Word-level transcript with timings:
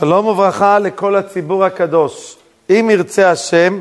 שלום 0.00 0.26
וברכה 0.26 0.78
לכל 0.78 1.16
הציבור 1.16 1.64
הקדוש. 1.64 2.36
אם 2.70 2.88
ירצה 2.92 3.30
השם, 3.30 3.80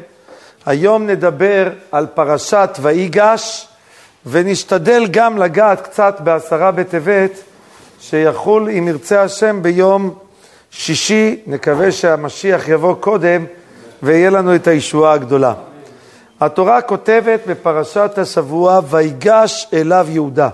היום 0.66 1.08
נדבר 1.08 1.70
על 1.92 2.08
פרשת 2.13 2.70
ויגש, 2.82 3.67
ונשתדל 4.25 5.07
גם 5.11 5.38
לגעת 5.38 5.81
קצת 5.81 6.21
בעשרה 6.23 6.71
בטבת, 6.71 7.31
שיחול, 7.99 8.69
אם 8.69 8.88
ירצה 8.88 9.21
השם, 9.21 9.61
ביום 9.61 10.13
שישי. 10.71 11.39
נקווה 11.47 11.91
שהמשיח 11.91 12.68
יבוא 12.68 12.95
קודם, 12.95 13.45
ויהיה 14.04 14.29
לנו 14.29 14.55
את 14.55 14.68
הישועה 14.68 15.13
הגדולה. 15.13 15.54
התורה 16.41 16.81
כותבת 16.81 17.39
בפרשת 17.47 18.11
השבוע, 18.18 18.79
ויגש 18.89 19.68
אליו 19.73 20.07
יהודה. 20.09 20.49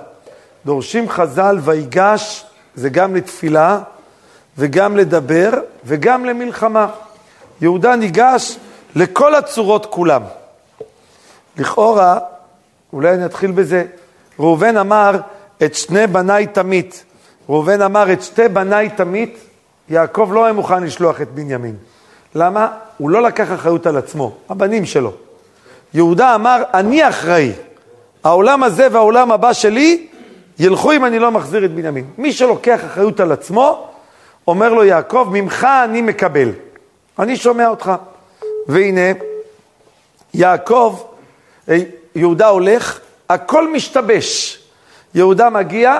דורשים 0.66 1.09
חז"ל, 1.09 1.57
ויגש, 1.64 2.45
זה 2.75 2.89
גם 2.89 3.16
לתפילה, 3.16 3.80
וגם 4.58 4.98
לדבר, 4.98 5.50
וגם 5.86 6.26
למלחמה. 6.26 6.88
יהודה 7.61 7.96
ניגש 7.96 8.57
לכל 8.96 9.36
הצורות 9.36 9.86
כולם. 9.86 10.21
לכאורה, 11.57 12.20
אולי 12.94 13.14
אני 13.14 13.25
אתחיל 13.25 13.52
בזה, 13.52 13.86
ראובן 14.39 14.78
אמר, 14.78 15.20
את 15.64 15.75
שני 15.75 16.08
בניי 16.08 16.47
תמית. 16.47 17.04
ראובן 17.50 17.82
אמר, 17.82 18.14
את 18.14 18.21
שתי 18.21 18.47
בניי 18.47 18.89
תמית, 18.89 19.38
יעקב 19.89 20.30
לא 20.34 20.44
היה 20.44 20.54
מוכן 20.54 20.83
לשלוח 20.83 21.22
את 21.22 21.32
בנימין. 21.32 21.75
למה? 22.36 22.68
הוא 22.97 23.10
לא 23.10 23.22
לקח 23.22 23.54
אחריות 23.54 23.88
על 23.88 23.97
עצמו, 23.97 24.36
הבנים 24.50 24.86
שלו. 24.86 25.14
יהודה 25.94 26.36
אמר, 26.36 26.64
אני 26.74 27.10
אחראי. 27.10 27.52
העולם 28.24 28.64
הזה 28.64 28.88
והעולם 28.92 29.32
הבא 29.32 29.54
שלי 29.54 30.08
ילכו 30.60 30.92
אם 30.92 31.06
אני 31.06 31.20
לא 31.20 31.32
מחזיר 31.32 31.66
את 31.66 31.72
בנימין. 31.72 32.06
מי 32.17 32.33
שלוקח 32.33 32.80
אחריות 32.86 33.20
על 33.20 33.31
עצמו, 33.31 33.92
אומר 34.47 34.73
לו 34.73 34.83
יעקב, 34.83 35.30
ממך 35.31 35.67
אני 35.83 36.02
מקבל. 36.02 36.50
אני 37.20 37.38
שומע 37.38 37.67
אותך. 37.67 37.92
והנה, 38.67 39.19
יעקב, 40.33 41.03
אה, 41.69 41.77
יהודה 42.16 42.47
הולך, 42.47 42.99
הכל 43.30 43.67
משתבש. 43.67 44.59
יהודה 45.16 45.49
מגיע, 45.49 45.99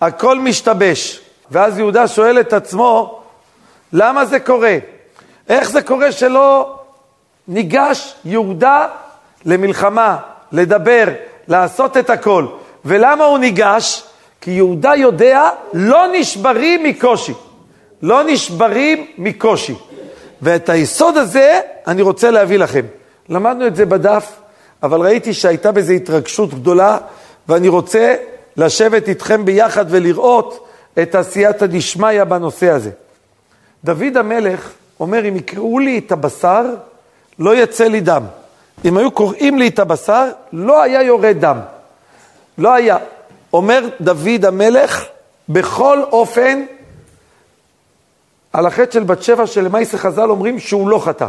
הכל 0.00 0.38
משתבש. 0.38 1.20
ואז 1.50 1.78
יהודה 1.78 2.08
שואל 2.08 2.40
את 2.40 2.52
עצמו, 2.52 3.22
למה 3.92 4.24
זה 4.24 4.40
קורה? 4.40 4.78
איך 5.48 5.70
זה 5.70 5.82
קורה 5.82 6.12
שלא 6.12 6.78
ניגש 7.48 8.14
יהודה 8.24 8.88
למלחמה, 9.44 10.16
לדבר, 10.52 11.04
לעשות 11.48 11.96
את 11.96 12.10
הכל? 12.10 12.46
ולמה 12.84 13.24
הוא 13.24 13.38
ניגש? 13.38 14.04
כי 14.40 14.50
יהודה 14.50 14.94
יודע, 14.94 15.50
לא 15.72 16.06
נשברים 16.12 16.84
מקושי. 16.84 17.32
לא 18.06 18.24
נשברים 18.24 19.06
מקושי. 19.18 19.74
ואת 20.42 20.68
היסוד 20.68 21.16
הזה 21.16 21.60
אני 21.86 22.02
רוצה 22.02 22.30
להביא 22.30 22.58
לכם. 22.58 22.86
למדנו 23.28 23.66
את 23.66 23.76
זה 23.76 23.86
בדף, 23.86 24.32
אבל 24.82 25.00
ראיתי 25.00 25.34
שהייתה 25.34 25.72
בזה 25.72 25.92
התרגשות 25.92 26.54
גדולה, 26.54 26.98
ואני 27.48 27.68
רוצה 27.68 28.14
לשבת 28.56 29.08
איתכם 29.08 29.44
ביחד 29.44 29.84
ולראות 29.88 30.68
את 31.02 31.14
עשייתא 31.14 31.66
דשמיא 31.66 32.24
בנושא 32.24 32.70
הזה. 32.70 32.90
דוד 33.84 34.16
המלך 34.16 34.72
אומר, 35.00 35.28
אם 35.28 35.36
יקראו 35.36 35.78
לי 35.78 35.98
את 35.98 36.12
הבשר, 36.12 36.64
לא 37.38 37.56
יצא 37.56 37.84
לי 37.84 38.00
דם. 38.00 38.22
אם 38.84 38.96
היו 38.96 39.10
קוראים 39.10 39.58
לי 39.58 39.68
את 39.68 39.78
הבשר, 39.78 40.28
לא 40.52 40.82
היה 40.82 41.02
יורד 41.02 41.36
דם. 41.40 41.58
לא 42.58 42.74
היה. 42.74 42.96
אומר 43.52 43.88
דוד 44.00 44.44
המלך, 44.44 45.04
בכל 45.48 46.02
אופן, 46.12 46.62
על 48.56 48.66
החטא 48.66 48.92
של 48.92 49.04
בת 49.04 49.22
שבע 49.22 49.46
שלמעשה 49.46 49.98
חז"ל 49.98 50.30
אומרים 50.30 50.58
שהוא 50.58 50.88
לא 50.88 50.98
חטא. 50.98 51.26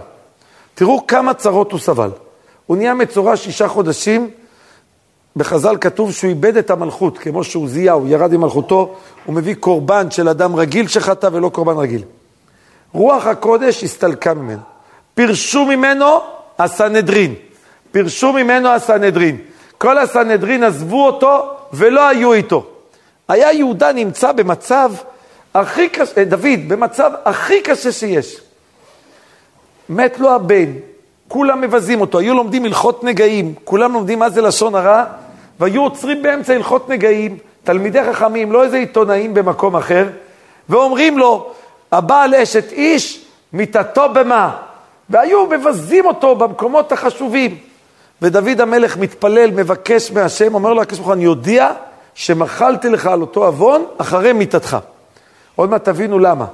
תראו 0.76 1.08
כמה 1.08 1.34
צרות 1.34 1.72
הוא 1.72 1.80
סבל. 1.80 2.10
הוא 2.66 2.78
נהיה 2.78 2.94
מצורע 2.94 3.38
שישה 3.38 3.68
חודשים, 3.68 4.30
בחז"ל 5.36 5.78
כתוב 5.82 6.12
שהוא 6.12 6.30
איבד 6.30 6.58
את 6.58 6.70
המלכות, 6.70 7.18
כמו 7.18 7.44
שהוא 7.44 7.68
זיהה, 7.70 7.96
הוא 7.96 8.08
ירד 8.08 8.34
עם 8.34 8.42
מלכותו, 8.42 8.96
הוא 9.26 9.36
מביא 9.36 9.56
קורבן 9.56 10.12
של 10.12 10.30
אדם 10.30 10.56
רגיל 10.56 10.88
שחטא 10.88 11.30
ולא 11.32 11.50
קורבן 11.50 11.78
רגיל. 11.78 12.04
רוח 12.94 13.28
הקודש 13.28 13.84
הסתלקה 13.84 14.34
ממנו. 14.34 14.62
פירשו 15.14 15.66
ממנו 15.66 16.06
הסנהדרין. 16.60 17.34
פירשו 17.92 18.34
ממנו 18.34 18.70
הסנהדרין. 18.70 19.38
כל 19.78 19.98
הסנהדרין 19.98 20.64
עזבו 20.64 21.06
אותו 21.06 21.50
ולא 21.74 22.08
היו 22.08 22.34
איתו. 22.34 22.66
היה 23.28 23.54
יהודה 23.54 23.94
נמצא 23.94 24.32
במצב 24.32 24.92
הכי 25.58 25.90
קשה, 25.90 26.12
אה, 26.18 26.26
דוד, 26.26 26.60
במצב 26.68 27.12
הכי 27.26 27.62
קשה 27.62 27.92
שיש. 27.92 28.42
מת 29.90 30.20
לו 30.20 30.36
הבן, 30.36 30.72
כולם 31.28 31.62
מבזים 31.62 32.02
אותו, 32.02 32.20
היו 32.20 32.34
לומדים 32.34 32.66
הלכות 32.66 33.04
נגעים, 33.04 33.54
כולם 33.64 33.94
לומדים 33.94 34.20
מה 34.20 34.30
זה 34.30 34.42
לשון 34.42 34.76
הרע, 34.76 35.04
והיו 35.60 35.82
עוצרים 35.82 36.22
באמצע 36.22 36.54
הלכות 36.54 36.90
נגעים, 36.90 37.38
תלמידי 37.64 38.04
חכמים, 38.04 38.52
לא 38.52 38.64
איזה 38.64 38.78
עיתונאים 38.78 39.34
במקום 39.34 39.76
אחר, 39.76 40.08
ואומרים 40.70 41.18
לו, 41.18 41.52
הבעל 41.92 42.36
אשת 42.36 42.72
איש, 42.72 43.26
מיתתו 43.54 44.10
במה? 44.14 44.58
והיו 45.10 45.46
מבזים 45.46 46.06
אותו 46.06 46.36
במקומות 46.36 46.92
החשובים. 46.92 47.58
ודוד 48.22 48.62
המלך 48.62 48.98
מתפלל, 48.98 49.52
מבקש 49.52 50.12
מהשם, 50.12 50.54
אומר 50.54 50.74
לו 50.74 50.82
הקדוש 50.82 50.98
ברוך 51.00 51.08
הוא, 51.08 51.14
אני 51.14 51.24
יודיע 51.24 51.72
שמחלתי 52.14 52.90
לך 52.90 53.08
על 53.08 53.22
אותו 53.22 53.46
עוון 53.46 53.86
אחרי 53.98 54.34
מיתתך. 54.34 54.78
עוד 55.58 55.70
מעט 55.70 55.84
תבינו 55.84 56.20
למה. 56.20 56.46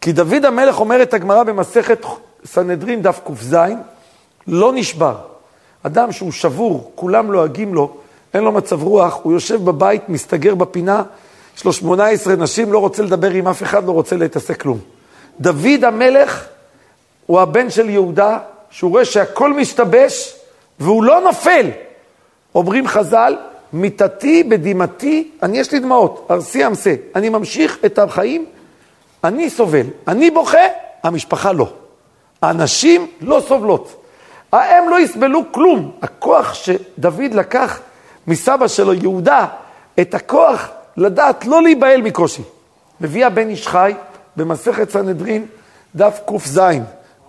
כי 0.00 0.12
דוד 0.12 0.44
המלך 0.44 0.80
אומר 0.80 1.02
את 1.02 1.14
הגמרא 1.14 1.42
במסכת 1.42 2.06
סנהדרין 2.44 3.02
דף 3.02 3.20
ק"ז, 3.24 3.56
לא 4.46 4.72
נשבר. 4.74 5.16
אדם 5.82 6.12
שהוא 6.12 6.32
שבור, 6.32 6.92
כולם 6.94 7.32
לועגים 7.32 7.74
לו, 7.74 7.96
אין 8.34 8.44
לו 8.44 8.52
מצב 8.52 8.82
רוח, 8.82 9.20
הוא 9.22 9.32
יושב 9.32 9.64
בבית, 9.64 10.08
מסתגר 10.08 10.54
בפינה, 10.54 11.02
יש 11.56 11.64
לו 11.64 11.72
18 11.72 12.36
נשים, 12.36 12.72
לא 12.72 12.78
רוצה 12.78 13.02
לדבר 13.02 13.30
עם 13.30 13.48
אף 13.48 13.62
אחד, 13.62 13.86
לא 13.86 13.92
רוצה 13.92 14.16
להתעסק 14.16 14.60
כלום. 14.62 14.78
דוד 15.40 15.84
המלך 15.84 16.46
הוא 17.26 17.40
הבן 17.40 17.70
של 17.70 17.90
יהודה, 17.90 18.38
שהוא 18.70 18.90
רואה 18.90 19.04
שהכל 19.04 19.52
משתבש 19.52 20.36
והוא 20.80 21.04
לא 21.04 21.20
נופל. 21.20 21.66
אומרים 22.54 22.88
חז"ל, 22.88 23.36
מיתתי 23.72 24.44
בדמעתי, 24.44 25.30
אני 25.42 25.58
יש 25.58 25.72
לי 25.72 25.78
דמעות, 25.78 26.26
ארסי 26.30 26.66
אמסה. 26.66 26.94
אני 27.14 27.28
ממשיך 27.28 27.78
את 27.86 27.98
החיים, 27.98 28.46
אני 29.24 29.50
סובל. 29.50 29.86
אני 30.08 30.30
בוכה, 30.30 30.58
המשפחה 31.02 31.52
לא. 31.52 31.68
הנשים 32.42 33.06
לא 33.20 33.42
סובלות. 33.48 34.04
האם 34.52 34.88
לא 34.88 35.00
יסבלו 35.00 35.52
כלום. 35.52 35.90
הכוח 36.02 36.54
שדוד 36.54 37.34
לקח 37.34 37.80
מסבא 38.26 38.68
שלו, 38.68 38.94
יהודה, 38.94 39.46
את 40.00 40.14
הכוח 40.14 40.68
לדעת 40.96 41.46
לא 41.46 41.62
להיבהל 41.62 42.02
מקושי. 42.02 42.42
מביא 43.00 43.26
הבן 43.26 43.48
איש 43.48 43.68
חי 43.68 43.94
במסכת 44.36 44.90
סנהדרין, 44.90 45.46
דף 45.96 46.20
ק"ז, 46.26 46.60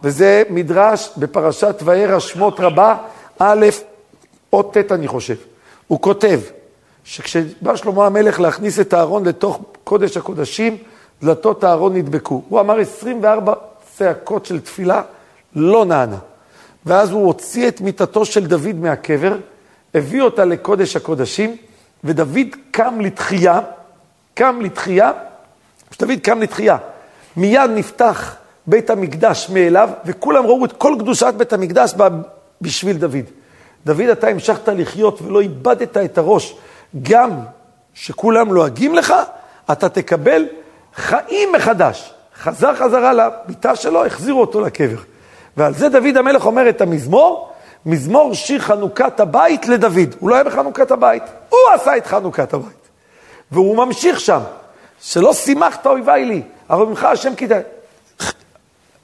וזה 0.03 0.43
מדרש 0.49 1.09
בפרשת 1.17 1.75
וירא 1.85 2.19
שמות 2.19 2.59
רבה, 2.59 2.95
א', 3.39 3.65
או 4.53 4.63
ט' 4.63 4.91
אני 4.91 5.07
חושב. 5.07 5.35
הוא 5.91 6.01
כותב 6.01 6.39
שכשבא 7.03 7.75
שלמה 7.75 8.05
המלך 8.05 8.39
להכניס 8.39 8.79
את 8.79 8.93
הארון 8.93 9.25
לתוך 9.25 9.59
קודש 9.83 10.17
הקודשים, 10.17 10.77
דלתות 11.23 11.63
הארון 11.63 11.95
נדבקו. 11.95 12.41
הוא 12.49 12.59
אמר 12.59 12.79
24 12.79 13.53
צעקות 13.95 14.45
של 14.45 14.59
תפילה, 14.59 15.01
לא 15.55 15.85
נענה. 15.85 16.17
ואז 16.85 17.11
הוא 17.11 17.25
הוציא 17.25 17.67
את 17.67 17.81
מיטתו 17.81 18.25
של 18.25 18.47
דוד 18.47 18.75
מהקבר, 18.75 19.35
הביא 19.93 20.21
אותה 20.21 20.45
לקודש 20.45 20.95
הקודשים, 20.95 21.55
ודוד 22.03 22.47
קם 22.71 23.01
לתחייה, 23.01 23.59
קם 24.33 24.59
לתחייה, 24.61 25.11
כשדוד 25.89 26.19
קם 26.23 26.41
לתחייה, 26.41 26.77
מיד 27.37 27.71
נפתח 27.75 28.35
בית 28.67 28.89
המקדש 28.89 29.49
מאליו, 29.49 29.89
וכולם 30.05 30.45
ראו 30.45 30.65
את 30.65 30.71
כל 30.71 30.95
קדושת 30.99 31.33
בית 31.37 31.53
המקדש 31.53 31.93
בשביל 32.61 32.97
דוד. 32.97 33.40
דוד, 33.85 34.01
אתה 34.01 34.27
המשכת 34.27 34.67
לחיות 34.67 35.21
ולא 35.21 35.41
איבדת 35.41 35.97
את 35.97 36.17
הראש. 36.17 36.55
גם 37.01 37.29
שכולם 37.93 38.53
לועגים 38.53 38.95
לך, 38.95 39.13
אתה 39.71 39.89
תקבל 39.89 40.45
חיים 40.95 41.51
מחדש. 41.51 42.13
חזר 42.35 42.75
חזרה 42.75 43.13
למיטה 43.13 43.75
שלו, 43.75 44.05
החזירו 44.05 44.41
אותו 44.41 44.61
לקבר. 44.61 44.97
ועל 45.57 45.73
זה 45.73 45.89
דוד 45.89 46.17
המלך 46.17 46.45
אומר 46.45 46.69
את 46.69 46.81
המזמור, 46.81 47.49
מזמור 47.85 48.33
שיר 48.33 48.59
חנוכת 48.59 49.19
הבית 49.19 49.67
לדוד. 49.67 50.15
הוא 50.19 50.29
לא 50.29 50.35
היה 50.35 50.43
בחנוכת 50.43 50.91
הבית, 50.91 51.23
הוא 51.49 51.59
עשה 51.75 51.97
את 51.97 52.07
חנוכת 52.07 52.53
הבית. 52.53 52.81
והוא 53.51 53.77
ממשיך 53.77 54.19
שם, 54.19 54.39
שלא 55.01 55.33
שימחת 55.33 55.85
אויביי 55.85 56.25
לי, 56.25 56.41
אבל 56.69 56.85
ממך 56.85 57.03
השם 57.03 57.35
כדאי. 57.35 57.61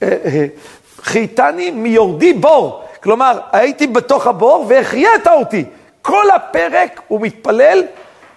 אה, 0.02 0.08
אה, 0.24 0.46
חייתני 1.02 1.70
מיורדי 1.70 2.32
בור. 2.32 2.84
כלומר, 3.02 3.38
הייתי 3.52 3.86
בתוך 3.86 4.26
הבור 4.26 4.66
והחיית 4.68 5.26
אותי. 5.26 5.64
כל 6.02 6.30
הפרק 6.30 7.00
הוא 7.08 7.20
מתפלל 7.20 7.82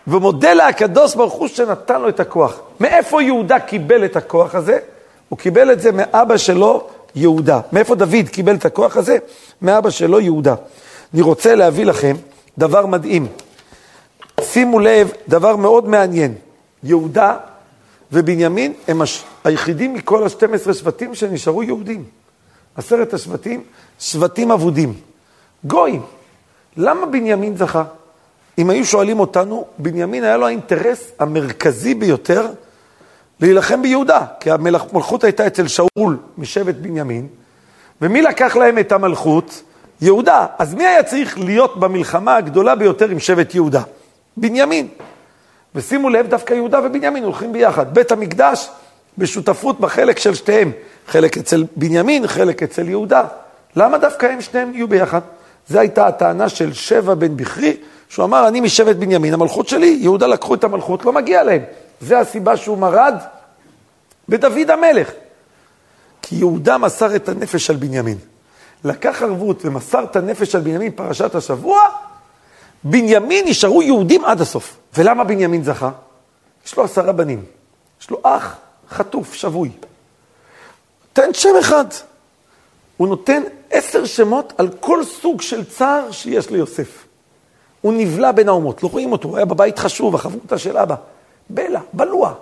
ומודה 0.08 0.54
לקדוש 0.54 1.16
ברוך 1.16 1.34
הוא 1.34 1.48
שנתן 1.48 2.02
לו 2.02 2.10
את 2.10 2.19
הכוח. 2.19 2.60
מאיפה 2.80 3.22
יהודה 3.22 3.60
קיבל 3.60 4.06
את 4.06 4.16
הכוח 4.16 4.56
הזה? 4.56 4.80
הוא 5.30 5.40
קיבל 5.40 5.72
את 5.72 5.81
זה 5.81 5.92
מאבא 5.92 6.38
שלו, 6.38 6.88
יהודה. 7.16 7.60
מאיפה 7.72 7.96
דוד 7.96 8.30
קיבל 8.31 8.56
את 8.56 8.66
הכוח 8.66 8.98
הזה? 8.98 9.18
מאבא 9.62 9.90
שלו, 9.90 10.19
יהודה. 10.19 10.56
אני 11.14 11.22
רוצה 11.22 11.56
להביא 11.56 11.86
לכם 11.86 12.16
דבר 12.57 12.86
מדהים. 12.86 13.28
שימו 14.42 14.80
לב, 14.80 15.12
דבר 15.28 15.56
מאוד 15.56 15.88
מעניין. 15.88 16.34
יהודה 16.84 17.38
ובנימין 18.12 18.74
הם. 18.88 19.02
היחידים 19.44 19.94
מכל 19.94 20.24
ה-12 20.24 20.74
שבטים 20.74 21.16
שנשארו 21.16 21.64
יהודים. 21.64 22.20
עשרת 22.75 23.13
השבטים, 23.13 23.63
שבטים 24.00 24.51
אבודים. 24.51 24.94
גויים. 25.63 26.01
למה 26.77 27.06
בנימין 27.06 27.57
זכה? 27.57 27.83
אם 28.57 28.69
היו 28.69 28.85
שואלים 28.85 29.19
אותנו, 29.19 29.65
בנימין 29.77 30.23
היה 30.23 30.38
לו 30.38 30.47
האינטרס 30.47 31.12
המרכזי 31.19 31.94
ביותר 31.94 32.47
להילחם 33.39 33.81
ביהודה, 33.81 34.25
כי 34.39 34.51
המלכות 34.51 35.23
הייתה 35.23 35.47
אצל 35.47 35.68
שאול 35.68 36.18
משבט 36.38 36.75
בנימין, 36.75 37.27
ומי 38.01 38.21
לקח 38.21 38.56
להם 38.56 38.79
את 38.79 38.91
המלכות? 38.91 39.63
יהודה. 40.01 40.45
אז 40.59 40.73
מי 40.73 40.85
היה 40.85 41.03
צריך 41.03 41.39
להיות 41.39 41.79
במלחמה 41.79 42.35
הגדולה 42.35 42.75
ביותר 42.75 43.09
עם 43.09 43.19
שבט 43.19 43.56
יהודה? 43.56 43.81
בנימין. 44.38 44.88
ושימו 45.75 46.09
לב, 46.09 46.27
דווקא 46.27 46.53
יהודה 46.53 46.79
ובנימין 46.83 47.23
הולכים 47.23 47.53
ביחד. 47.53 47.94
בית 47.94 48.12
המקדש 48.12 48.69
בשותפות 49.18 49.79
בחלק 49.79 50.19
של 50.19 50.35
שתיהם. 50.35 50.71
חלק 51.07 51.38
אצל 51.38 51.63
בנימין, 51.75 52.27
חלק 52.27 52.63
אצל 52.63 52.89
יהודה. 52.89 53.24
למה 53.75 53.98
דווקא 53.98 54.25
הם 54.25 54.42
שניהם 54.42 54.74
יהיו 54.74 54.88
ביחד? 54.88 55.21
זו 55.69 55.80
הייתה 55.80 56.07
הטענה 56.07 56.50
של 56.50 56.74
שבע 56.74 57.13
בן 57.13 57.38
בכרי, 57.38 57.77
שהוא 58.09 58.25
אמר, 58.25 58.48
אני 58.48 58.62
משבט 58.62 58.95
בנימין, 58.95 59.33
המלכות 59.33 59.68
שלי, 59.68 59.98
יהודה 60.01 60.27
לקחו 60.27 60.53
את 60.53 60.63
המלכות, 60.63 61.06
לא 61.06 61.13
מגיע 61.13 61.44
להם. 61.44 61.62
זה 62.01 62.19
הסיבה 62.19 62.57
שהוא 62.57 62.77
מרד 62.77 63.15
בדוד 64.30 64.71
המלך. 64.71 65.12
כי 66.21 66.36
יהודה 66.36 66.77
מסר 66.77 67.15
את 67.15 67.30
הנפש 67.30 67.69
על 67.69 67.75
בנימין. 67.75 68.18
לקח 68.83 69.21
ערבות 69.21 69.65
ומסר 69.65 70.04
את 70.04 70.15
הנפש 70.15 70.56
על 70.56 70.62
בנימין, 70.62 70.92
פרשת 70.92 71.36
השבוע, 71.36 71.81
בנימין 72.83 73.47
נשארו 73.47 73.81
יהודים 73.81 74.25
עד 74.25 74.42
הסוף. 74.42 74.77
ולמה 74.97 75.24
בנימין 75.24 75.63
זכה? 75.63 75.92
יש 76.65 76.77
לו 76.77 76.83
עשרה 76.83 77.12
בנים. 77.12 77.44
יש 78.01 78.09
לו 78.09 78.19
אח 78.24 78.56
חטוף, 78.89 79.33
שבוי. 79.33 79.69
תן 81.13 81.34
שם 81.34 81.50
אחד. 81.60 81.86
הוא 82.98 83.08
נותן 83.08 83.44
עשר 83.69 84.06
שמות 84.06 84.54
על 84.58 84.69
כל 84.80 85.04
סוג 85.06 85.42
של 85.42 85.66
צער 85.66 86.12
שיש 86.12 86.50
ליוסף. 86.50 87.06
הוא 87.81 87.94
נבלע 87.94 88.31
בין 88.31 88.50
האומות, 88.50 88.84
לא 88.84 88.88
רואים 88.88 89.12
אותו, 89.12 89.28
הוא 89.28 89.38
היה 89.38 89.46
בבית 89.46 89.80
חשוב, 89.80 90.16
החברותה 90.16 90.58
של 90.58 90.78
אבא. 90.78 90.96
בלע, 91.50 91.80
בלוע, 91.94 92.34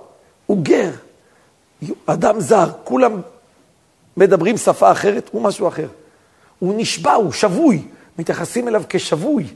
הוא 0.45 0.57
גר, 0.61 0.91
אדם 2.05 2.39
זר, 2.39 2.69
כולם 2.83 3.21
מדברים 4.17 4.57
שפה 4.57 4.91
אחרת, 4.91 5.29
הוא 5.31 5.41
משהו 5.41 5.67
אחר. 5.67 5.87
הוא 6.59 6.73
נשבע, 6.77 7.13
הוא 7.13 7.31
שבוי, 7.31 7.83
מתייחסים 8.19 8.67
אליו 8.67 8.83
כשבוי. 8.89 9.47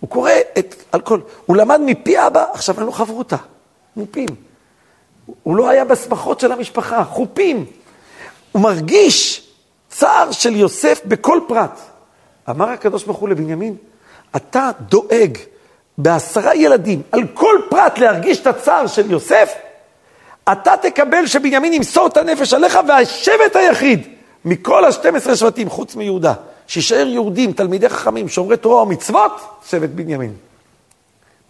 הוא 0.00 0.10
קורא 0.10 0.30
את, 0.58 0.74
על 0.92 1.00
כל, 1.00 1.20
הוא 1.46 1.56
למד 1.56 1.80
מפי 1.84 2.26
אבא, 2.26 2.44
עכשיו 2.52 2.76
אין 2.76 2.86
לו 2.86 2.92
חברותה, 2.92 3.36
מופים. 3.96 4.28
הוא 5.42 5.56
לא 5.56 5.68
היה 5.68 5.84
בשמחות 5.84 6.40
של 6.40 6.52
המשפחה, 6.52 7.04
חופים. 7.04 7.66
הוא 8.52 8.62
מרגיש 8.62 9.48
צער 9.88 10.32
של 10.32 10.56
יוסף 10.56 11.00
בכל 11.04 11.40
פרט. 11.48 11.80
אמר 12.50 12.68
הקדוש 12.68 13.04
ברוך 13.04 13.18
הוא 13.18 13.28
לבנימין, 13.28 13.76
אתה 14.36 14.70
דואג 14.80 15.38
בעשרה 15.98 16.54
ילדים 16.54 17.02
על 17.12 17.20
כל 17.34 17.56
פרט 17.70 17.98
להרגיש 17.98 18.40
את 18.40 18.46
הצער 18.46 18.86
של 18.86 19.10
יוסף, 19.10 19.52
אתה 20.52 20.74
תקבל 20.82 21.26
שבנימין 21.26 21.72
ימסור 21.72 22.06
את 22.06 22.16
הנפש 22.16 22.52
עליך, 22.52 22.78
והשבט 22.88 23.56
היחיד 23.56 24.08
מכל 24.44 24.84
ה-12 24.84 25.36
שבטים, 25.36 25.70
חוץ 25.70 25.94
מיהודה, 25.94 26.34
שישאר 26.66 27.06
יהודים, 27.06 27.52
תלמידי 27.52 27.88
חכמים, 27.88 28.28
שומרי 28.28 28.56
תורה 28.56 28.82
ומצוות, 28.82 29.32
שבט 29.66 29.90
בנימין. 29.90 30.32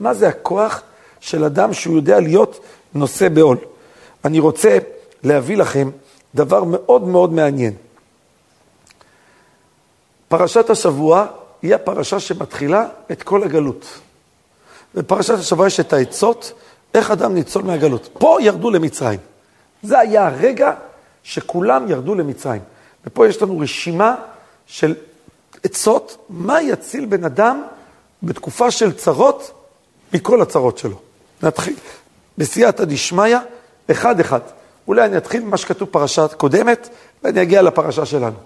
מה 0.01 0.15
זה 0.15 0.29
הכוח 0.29 0.83
של 1.21 1.45
אדם 1.45 1.73
שהוא 1.73 1.97
יודע 1.97 2.21
להיות 2.21 2.61
נושא 2.95 3.29
בעול? 3.29 3.57
אני 4.25 4.39
רוצה 4.39 4.79
להביא 5.25 5.57
לכם 5.57 5.91
דבר 6.35 6.65
מאוד 6.65 7.03
מאוד 7.03 7.33
מעניין. 7.33 7.75
פרשת 10.29 10.71
השבוע 10.71 11.27
היא 11.63 11.75
הפרשה 11.75 12.21
שמתחילה 12.21 12.87
את 13.13 13.23
כל 13.23 13.43
הגלות. 13.43 13.87
בפרשת 14.95 15.35
השבוע 15.39 15.67
יש 15.67 15.81
את 15.81 15.93
העצות, 15.93 16.53
איך 16.95 17.11
אדם 17.11 17.35
ניצול 17.35 17.63
מהגלות. 17.63 18.09
פה 18.13 18.39
ירדו 18.41 18.71
למצרים. 18.71 19.21
זה 19.83 19.99
היה 19.99 20.27
הרגע 20.27 20.73
שכולם 21.23 21.91
ירדו 21.91 22.15
למצרים. 22.15 22.63
ופה 23.07 23.29
יש 23.29 23.43
לנו 23.43 23.59
רשימה 23.59 24.15
של 24.67 24.95
עצות, 25.65 26.27
מה 26.29 26.63
יציל 26.63 27.07
בן 27.07 27.25
אדם 27.25 27.63
בתקופה 28.23 28.71
של 28.71 28.93
צרות 28.93 29.51
מכל 30.13 30.43
הצרות 30.43 30.79
שלו. 30.79 30.97
נתחיל 31.43 31.77
בסייעתא 32.39 32.85
דשמיא, 32.85 33.37
אחד-אחד. 33.91 34.41
אולי 34.89 35.05
אני 35.05 35.17
אתחיל 35.17 35.45
ממה 35.45 35.57
שכתוב 35.57 35.89
פרשה 35.89 36.29
קודמת, 36.29 36.89
ואני 37.25 37.43
אגיע 37.43 37.63
לפרשה 37.63 38.07
שלנו. 38.07 38.37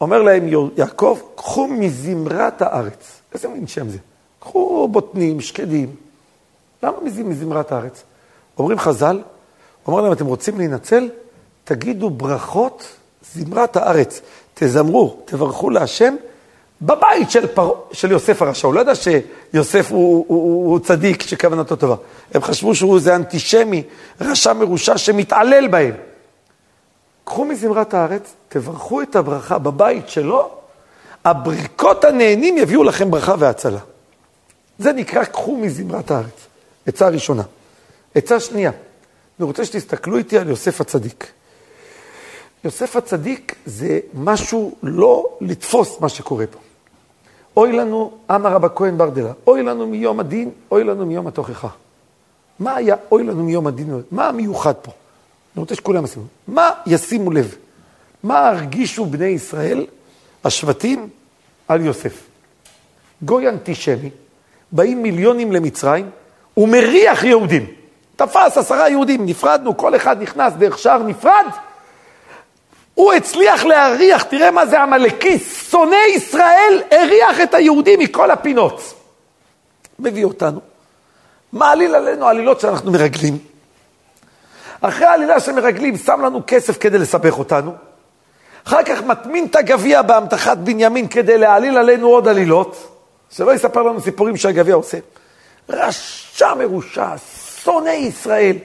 אומר 0.00 0.22
להם 0.22 0.48
יעקב, 0.76 1.18
קחו 1.34 1.68
מזמרת 1.68 2.62
הארץ. 2.62 3.20
איזה 3.34 3.48
מין 3.48 3.66
שם 3.66 3.88
זה? 3.88 3.98
קחו 4.40 4.88
בוטנים, 4.88 5.40
שקדים. 5.40 5.96
למה 6.82 6.96
מזמרת 7.24 7.72
הארץ? 7.72 8.02
אומרים 8.58 8.78
חז"ל, 8.78 9.22
אומר 9.86 10.00
להם, 10.00 10.12
אתם 10.12 10.26
רוצים 10.26 10.58
להינצל? 10.58 11.08
תגידו 11.64 12.10
ברכות 12.10 12.86
זמרת 13.34 13.76
הארץ. 13.76 14.20
תזמרו, 14.54 15.16
תברכו 15.24 15.70
להשם 15.70 16.14
בבית 16.82 17.30
של, 17.30 17.46
פר... 17.46 17.72
של 17.92 18.10
יוסף 18.10 18.42
הרשע. 18.42 18.66
הוא 18.66 18.74
לא 18.74 18.80
ידע 18.80 18.92
שיוסף 18.94 19.90
הוא, 19.90 20.24
הוא, 20.28 20.70
הוא 20.70 20.78
צדיק, 20.78 21.22
שכוונתו 21.22 21.76
טובה. 21.76 21.96
הם 22.34 22.42
חשבו 22.42 22.74
שהוא 22.74 22.96
איזה 22.96 23.16
אנטישמי, 23.16 23.82
רשע 24.20 24.52
מרושע 24.52 24.98
שמתעלל 24.98 25.68
בהם. 25.68 25.94
קחו 27.24 27.44
מזמרת 27.44 27.94
הארץ, 27.94 28.34
תברכו 28.48 29.02
את 29.02 29.16
הברכה 29.16 29.58
בבית 29.58 30.08
שלו, 30.08 30.50
הברכות 31.24 32.04
הנהנים 32.04 32.58
יביאו 32.58 32.84
לכם 32.84 33.10
ברכה 33.10 33.34
והצלה. 33.38 33.80
זה 34.78 34.92
נקרא 34.92 35.24
קחו 35.24 35.56
מזמרת 35.56 36.10
הארץ. 36.10 36.46
עצה 36.86 37.08
ראשונה. 37.08 37.42
עצה 38.14 38.40
שנייה, 38.40 38.70
אני 39.38 39.46
רוצה 39.46 39.64
שתסתכלו 39.64 40.16
איתי 40.16 40.38
על 40.38 40.48
יוסף 40.48 40.80
הצדיק. 40.80 41.26
יוסף 42.64 42.96
הצדיק 42.96 43.54
זה 43.66 44.00
משהו 44.14 44.74
לא 44.82 45.38
לתפוס 45.40 46.00
מה 46.00 46.08
שקורה 46.08 46.46
פה. 46.46 46.58
אוי 47.56 47.72
לנו, 47.72 48.10
אמר 48.30 48.52
רבא 48.52 48.68
כהן 48.74 48.98
ברדלה, 48.98 49.32
אוי 49.46 49.62
לנו 49.62 49.86
מיום 49.86 50.20
הדין, 50.20 50.50
אוי 50.70 50.84
לנו 50.84 51.06
מיום 51.06 51.26
התוכחה. 51.26 51.68
מה 52.58 52.76
היה 52.76 52.96
אוי 53.12 53.24
לנו 53.24 53.44
מיום 53.44 53.66
הדין? 53.66 54.00
מה 54.10 54.28
המיוחד 54.28 54.74
פה? 54.74 54.92
אני 55.54 55.60
רוצה 55.60 55.74
שכולם 55.74 56.04
ישימו. 56.04 56.24
מה 56.48 56.70
ישימו 56.86 57.30
לב? 57.30 57.54
מה 58.22 58.48
הרגישו 58.48 59.06
בני 59.06 59.26
ישראל, 59.26 59.86
השבטים, 60.44 61.08
על 61.68 61.80
יוסף? 61.80 62.22
גוי 63.22 63.48
אנטישמי, 63.48 64.10
באים 64.72 65.02
מיליונים 65.02 65.52
למצרים, 65.52 66.10
הוא 66.54 66.68
מריח 66.68 67.24
יהודים. 67.24 67.66
תפס 68.16 68.58
עשרה 68.58 68.88
יהודים, 68.88 69.26
נפרדנו, 69.26 69.76
כל 69.76 69.96
אחד 69.96 70.22
נכנס 70.22 70.52
דרך 70.52 70.78
שער 70.78 71.02
נפרד. 71.02 71.46
הוא 72.96 73.12
הצליח 73.12 73.64
להריח, 73.64 74.22
תראה 74.22 74.50
מה 74.50 74.66
זה 74.66 74.82
עמלקי, 74.82 75.38
שונא 75.38 75.96
ישראל, 76.14 76.82
הריח 76.90 77.40
את 77.42 77.54
היהודים 77.54 78.00
מכל 78.00 78.30
הפינות. 78.30 78.94
מביא 79.98 80.24
אותנו, 80.24 80.60
מעליל 81.52 81.94
עלינו 81.94 82.28
עלילות 82.28 82.60
שאנחנו 82.60 82.92
מרגלים. 82.92 83.38
אחרי 84.80 85.06
העלילה 85.06 85.40
שמרגלים, 85.40 85.96
שם 85.96 86.20
לנו 86.24 86.42
כסף 86.46 86.78
כדי 86.78 86.98
לסבך 86.98 87.38
אותנו. 87.38 87.72
אחר 88.66 88.82
כך 88.82 89.02
מטמין 89.02 89.46
את 89.46 89.56
הגביע 89.56 90.02
באמתחת 90.02 90.58
בנימין 90.58 91.08
כדי 91.08 91.38
להעליל 91.38 91.78
עלינו 91.78 92.08
עוד 92.08 92.28
עלילות, 92.28 92.98
שלא 93.30 93.54
יספר 93.54 93.82
לנו 93.82 94.00
סיפורים 94.00 94.36
שהגביע 94.36 94.74
עושה. 94.74 94.98
רשע 95.68 96.54
מרושע, 96.54 97.14
שונא 97.62 97.90
ישראל. 97.90 98.56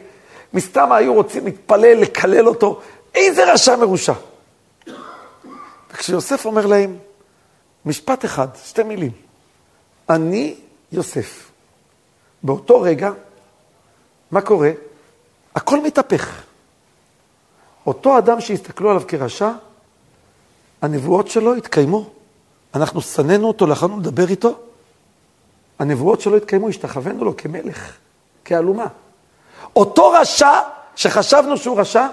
מסתם 0.53 0.91
היו 0.91 1.13
רוצים 1.13 1.45
להתפלל, 1.45 1.97
לקלל 1.97 2.47
אותו. 2.47 2.81
איזה 3.15 3.53
רשע 3.53 3.75
מרושע. 3.75 4.13
וכשיוסף 5.91 6.45
אומר 6.45 6.65
להם, 6.65 6.97
משפט 7.85 8.25
אחד, 8.25 8.47
שתי 8.65 8.83
מילים, 8.83 9.11
אני 10.09 10.55
יוסף. 10.91 11.51
באותו 12.43 12.81
רגע, 12.81 13.11
מה 14.31 14.41
קורה? 14.41 14.71
הכל 15.55 15.83
מתהפך. 15.83 16.41
אותו 17.85 18.17
אדם 18.17 18.41
שהסתכלו 18.41 18.89
עליו 18.89 19.03
כרשע, 19.07 19.51
הנבואות 20.81 21.27
שלו 21.27 21.55
התקיימו. 21.55 22.09
אנחנו 22.75 23.01
שנאנו 23.01 23.47
אותו, 23.47 23.67
לכנו 23.67 23.99
לדבר 23.99 24.29
איתו. 24.29 24.59
הנבואות 25.79 26.21
שלו 26.21 26.37
התקיימו, 26.37 26.69
השתחווינו 26.69 27.25
לו 27.25 27.37
כמלך, 27.37 27.97
כאלומה. 28.45 28.87
אותו 29.75 30.09
רשע, 30.09 30.51
שחשבנו 30.95 31.57
שהוא 31.57 31.79
רשע, 31.79 32.07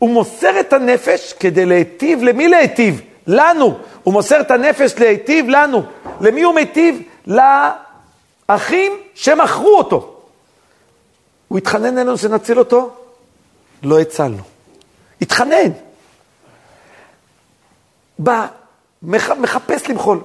הוא 0.00 0.10
מוסר 0.10 0.60
את 0.60 0.72
הנפש 0.72 1.32
כדי 1.32 1.66
להיטיב, 1.66 2.22
למי 2.22 2.48
להיטיב? 2.48 3.00
לנו. 3.26 3.78
הוא 4.02 4.14
מוסר 4.14 4.40
את 4.40 4.50
הנפש 4.50 4.94
להיטיב 4.98 5.48
לנו. 5.48 5.82
למי 6.20 6.42
הוא 6.42 6.54
מיטיב? 6.54 7.02
לאחים 8.48 8.92
שמכרו 9.14 9.78
אותו. 9.78 10.16
הוא 11.48 11.58
התחנן 11.58 11.98
אלינו 11.98 12.18
שנציל 12.18 12.58
אותו? 12.58 12.90
לא 13.82 14.00
הצלנו. 14.00 14.42
התחנן. 15.20 15.70
בא, 18.18 18.46
מח, 19.02 19.30
מחפש 19.30 19.90
למחול, 19.90 20.20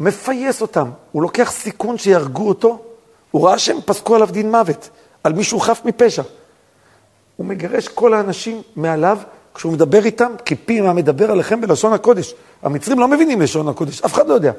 מפייס 0.00 0.62
אותם. 0.62 0.90
הוא 1.12 1.22
לוקח 1.22 1.50
סיכון 1.50 1.98
שיהרגו 1.98 2.48
אותו. 2.48 2.82
הוא 3.30 3.48
ראה 3.48 3.58
שהם 3.58 3.80
פסקו 3.84 4.14
עליו 4.14 4.28
דין 4.32 4.50
מוות, 4.50 4.88
על 5.24 5.32
מישהו 5.32 5.60
חף 5.60 5.80
מפשע. 5.84 6.22
הוא 7.36 7.46
מגרש 7.46 7.88
כל 7.88 8.14
האנשים 8.14 8.62
מעליו, 8.76 9.18
כשהוא 9.54 9.72
מדבר 9.72 10.04
איתם, 10.04 10.32
כי 10.44 10.54
פי 10.54 10.80
מה 10.80 10.92
מדבר 10.92 11.30
עליכם 11.30 11.60
בלשון 11.60 11.92
הקודש. 11.92 12.34
המצרים 12.62 12.98
לא 12.98 13.08
מבינים 13.08 13.40
לשון 13.40 13.68
הקודש, 13.68 14.02
אף 14.02 14.14
אחד 14.14 14.28
לא 14.28 14.34
יודע. 14.34 14.52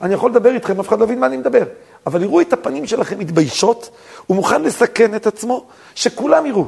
אני 0.00 0.14
יכול 0.14 0.30
לדבר 0.30 0.54
איתכם, 0.54 0.80
אף 0.80 0.88
אחד 0.88 0.98
לא 0.98 1.06
מבין 1.06 1.20
מה 1.20 1.26
אני 1.26 1.36
מדבר. 1.36 1.62
אבל 2.06 2.22
יראו 2.22 2.40
את 2.40 2.52
הפנים 2.52 2.86
שלכם 2.86 3.18
מתביישות, 3.18 3.90
הוא 4.26 4.36
מוכן 4.36 4.62
לסכן 4.62 5.14
את 5.14 5.26
עצמו, 5.26 5.66
שכולם 5.94 6.46
יראו. 6.46 6.66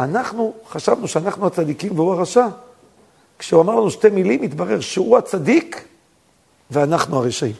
אנחנו 0.00 0.54
חשבנו 0.68 1.08
שאנחנו 1.08 1.46
הצדיקים 1.46 1.98
והוא 1.98 2.12
הרשע. 2.12 2.46
כשהוא 3.38 3.62
אמר 3.62 3.74
לנו 3.74 3.90
שתי 3.90 4.08
מילים, 4.10 4.42
התברר 4.42 4.80
שהוא 4.80 5.18
הצדיק 5.18 5.84
ואנחנו 6.70 7.16
הרשעים. 7.16 7.54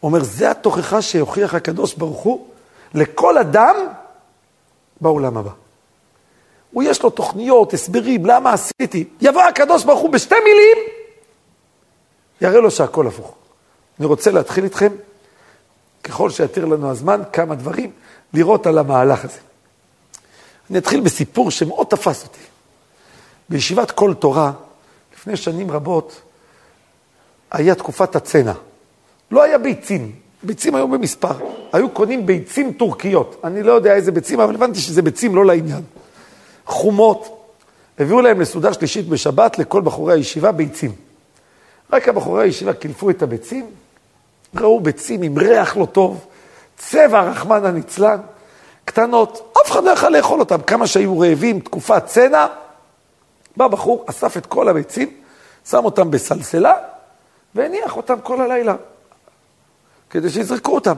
הוא 0.00 0.08
אומר, 0.08 0.22
זה 0.22 0.50
התוכחה 0.50 1.02
שיוכיח 1.02 1.54
הקדוש 1.54 1.94
ברוך 1.94 2.20
הוא 2.20 2.46
לכל 2.94 3.38
אדם 3.38 3.76
בעולם 5.00 5.36
הבא. 5.36 5.50
הוא 6.72 6.82
יש 6.82 7.02
לו 7.02 7.10
תוכניות, 7.10 7.74
הסברים, 7.74 8.26
למה 8.26 8.52
עשיתי. 8.52 9.04
יבוא 9.20 9.42
הקדוש 9.42 9.84
ברוך 9.84 10.00
הוא 10.00 10.10
בשתי 10.10 10.34
מילים, 10.34 10.76
יראה 12.40 12.60
לו 12.60 12.70
שהכל 12.70 13.06
הפוך. 13.06 13.34
אני 13.98 14.06
רוצה 14.06 14.30
להתחיל 14.30 14.64
איתכם, 14.64 14.92
ככל 16.04 16.30
שיתיר 16.30 16.64
לנו 16.64 16.90
הזמן, 16.90 17.22
כמה 17.32 17.54
דברים, 17.54 17.90
לראות 18.34 18.66
על 18.66 18.78
המהלך 18.78 19.24
הזה. 19.24 19.38
אני 20.70 20.78
אתחיל 20.78 21.00
בסיפור 21.00 21.50
שמאוד 21.50 21.86
תפס 21.86 22.24
אותי. 22.24 22.38
בישיבת 23.48 23.90
כל 23.90 24.14
תורה, 24.14 24.52
לפני 25.14 25.36
שנים 25.36 25.70
רבות, 25.70 26.20
היה 27.50 27.74
תקופת 27.74 28.16
הצנע. 28.16 28.52
לא 29.30 29.42
היה 29.42 29.58
ביצים, 29.58 30.12
ביצים 30.42 30.74
היו 30.74 30.88
במספר. 30.88 31.32
היו 31.72 31.90
קונים 31.90 32.26
ביצים 32.26 32.72
טורקיות. 32.72 33.40
אני 33.44 33.62
לא 33.62 33.72
יודע 33.72 33.94
איזה 33.94 34.12
ביצים, 34.12 34.40
אבל 34.40 34.54
הבנתי 34.54 34.80
שזה 34.80 35.02
ביצים 35.02 35.34
לא 35.36 35.46
לעניין. 35.46 35.82
חומות. 36.66 37.52
הביאו 37.98 38.20
להם 38.20 38.40
לסעודה 38.40 38.72
שלישית 38.72 39.08
בשבת 39.08 39.58
לכל 39.58 39.80
בחורי 39.80 40.14
הישיבה 40.14 40.52
ביצים. 40.52 40.92
רק 41.92 42.08
הבחורי 42.08 42.44
הישיבה 42.44 42.72
קילפו 42.72 43.10
את 43.10 43.22
הביצים, 43.22 43.70
ראו 44.56 44.80
ביצים 44.80 45.22
עם 45.22 45.38
ריח 45.38 45.76
לא 45.76 45.86
טוב, 45.86 46.26
צבע 46.76 47.22
רחמן 47.22 47.64
הנצלן, 47.64 48.20
קטנות, 48.84 49.52
אף 49.62 49.70
אחד 49.70 49.84
לא 49.84 49.90
יכל 49.90 50.08
לאכול 50.08 50.40
אותם. 50.40 50.62
כמה 50.62 50.86
שהיו 50.86 51.18
רעבים, 51.18 51.60
תקופת 51.60 52.06
צנע, 52.06 52.46
בא 53.56 53.68
בחור, 53.68 54.04
אסף 54.06 54.36
את 54.36 54.46
כל 54.46 54.68
הביצים, 54.68 55.10
שם 55.70 55.84
אותם 55.84 56.10
בסלסלה, 56.10 56.74
והניח 57.54 57.96
אותם 57.96 58.20
כל 58.22 58.40
הלילה, 58.40 58.74
כדי 60.10 60.30
שיזרקו 60.30 60.74
אותם. 60.74 60.94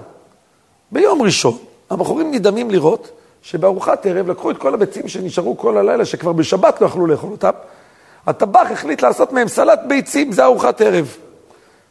ביום 0.93 1.23
ראשון, 1.23 1.59
הבחורים 1.91 2.31
נדהמים 2.31 2.71
לראות 2.71 3.18
שבארוחת 3.43 4.07
ערב 4.07 4.31
לקחו 4.31 4.51
את 4.51 4.59
כל 4.59 4.75
הביצים 4.75 5.09
שנשארו 5.09 5.59
כל 5.59 5.79
הלילה, 5.79 6.05
שכבר 6.05 6.33
בשבת 6.33 6.81
לא 6.81 6.87
יכלו 6.87 7.07
לאכול 7.07 7.33
אותם. 7.33 7.51
הטבח 8.27 8.71
החליט 8.71 9.03
לעשות 9.03 9.33
מהם 9.33 9.49
סלט 9.49 9.81
ביצים, 9.87 10.33
זה 10.33 10.45
ארוחת 10.45 10.81
ערב. 10.81 11.17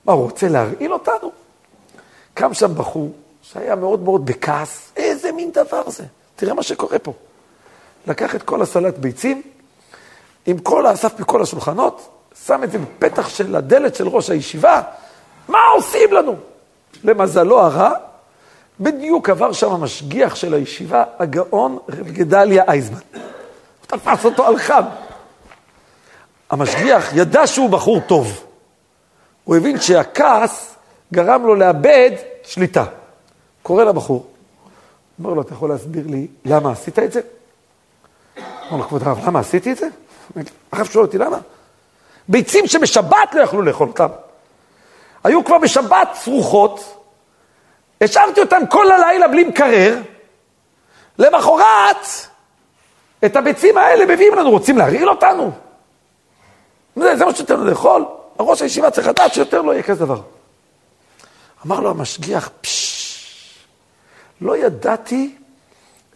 מה, 0.05 0.13
הוא 0.13 0.23
רוצה 0.23 0.47
להרעיל 0.47 0.93
אותנו? 0.93 1.31
קם 2.33 2.53
שם 2.53 2.75
בחור 2.75 3.11
שהיה 3.41 3.75
מאוד 3.75 3.99
מאוד 3.99 4.25
בכעס, 4.25 4.91
איזה 4.97 5.31
מין 5.31 5.51
דבר 5.51 5.89
זה? 5.89 6.03
תראה 6.35 6.53
מה 6.53 6.63
שקורה 6.63 6.99
פה. 6.99 7.13
לקח 8.07 8.35
את 8.35 8.43
כל 8.43 8.61
הסלט 8.61 8.97
ביצים, 8.97 9.41
עם 10.45 10.57
כל, 10.57 10.85
האסף 10.85 11.19
מכל 11.19 11.41
השולחנות, 11.41 12.09
שם 12.45 12.63
את 12.63 12.71
זה 12.71 12.77
בפתח 12.77 13.29
של 13.29 13.55
הדלת 13.55 13.95
של 13.95 14.07
ראש 14.07 14.29
הישיבה, 14.29 14.81
מה 15.47 15.59
עושים 15.75 16.13
לנו? 16.13 16.35
למזלו 17.03 17.61
הרע, 17.61 17.91
בדיוק 18.79 19.29
עבר 19.29 19.51
שם 19.51 19.72
המשגיח 19.72 20.36
של 20.36 20.53
הישיבה, 20.53 21.03
הגאון 21.19 21.77
רב 21.89 22.07
גדליה 22.07 22.63
אייזמן. 22.67 23.00
הוא 23.13 23.22
תפס 23.88 24.25
אותו 24.25 24.48
על 24.48 24.57
חם. 24.57 24.84
המשגיח 26.50 27.13
ידע 27.13 27.48
שהוא 27.48 27.69
בחור 27.69 28.00
טוב. 28.00 28.43
הוא 29.43 29.55
הבין 29.55 29.79
שהכעס 29.79 30.75
גרם 31.13 31.46
לו 31.46 31.55
לאבד 31.55 32.12
שליטה. 32.43 32.86
קורא 33.63 33.84
לבחור, 33.84 34.25
אומר 35.19 35.34
לו, 35.34 35.41
אתה 35.41 35.53
יכול 35.53 35.69
להסביר 35.69 36.07
לי 36.07 36.27
למה 36.46 36.72
עשית 36.72 37.00
את 37.00 37.12
זה? 37.12 37.22
אומר 38.38 38.81
לו, 38.81 38.88
כבוד 38.88 39.03
הרב, 39.03 39.27
למה 39.27 39.39
עשיתי 39.39 39.72
את 39.72 39.77
זה? 39.77 39.88
הרב 40.72 40.86
שואל 40.86 41.05
אותי 41.05 41.17
למה? 41.17 41.38
ביצים 42.27 42.67
שבשבת 42.67 43.34
לא 43.34 43.41
יכלו 43.41 43.62
לאכול 43.62 43.88
אותם. 43.88 44.07
היו 45.24 45.46
כבר 45.46 45.57
בשבת 45.57 46.07
צרוחות, 46.24 46.96
השארתי 48.01 48.41
אותם 48.41 48.61
כל 48.69 48.91
הלילה 48.91 49.27
בלי 49.27 49.43
מקרר, 49.43 50.01
למחרת, 51.17 52.07
את 53.25 53.35
הביצים 53.35 53.77
האלה 53.77 54.05
מביאים 54.05 54.35
לנו, 54.35 54.49
רוצים 54.49 54.77
להרעיל 54.77 55.09
אותנו? 55.09 55.51
זה, 56.95 57.15
זה 57.15 57.25
מה 57.25 57.31
שתיתן 57.31 57.53
לנו 57.53 57.65
לאכול? 57.65 58.05
הראש 58.39 58.61
הישיבה 58.61 58.91
צריך 58.91 59.07
לדעת 59.07 59.33
שיותר 59.33 59.61
לא 59.61 59.71
יהיה 59.71 59.83
כזה 59.83 60.05
דבר. 60.05 60.21
אמר 61.65 61.79
לו 61.79 61.89
המשגיח, 61.89 62.49
פששש, 62.61 63.65
לא 64.41 64.57
ידעתי 64.57 65.35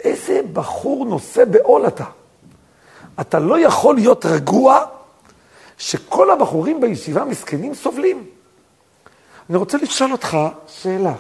איזה 0.04 0.42
בחור 0.54 1.06
נושא 1.06 1.46
בעול 1.46 1.88
אתה. 1.88 2.06
אתה 3.22 3.40
לא 3.40 3.60
יכול 3.60 3.96
להיות 3.96 4.26
רגוע 4.26 4.86
שכל 5.78 6.32
הבחורים 6.32 6.82
בישיבה 6.82 7.26
מסכנים 7.26 7.74
סובלים. 7.74 8.26
אני 9.50 9.58
רוצה 9.58 9.78
לשאול 9.78 10.12
אותך 10.12 10.38
שאלה. 10.68 11.14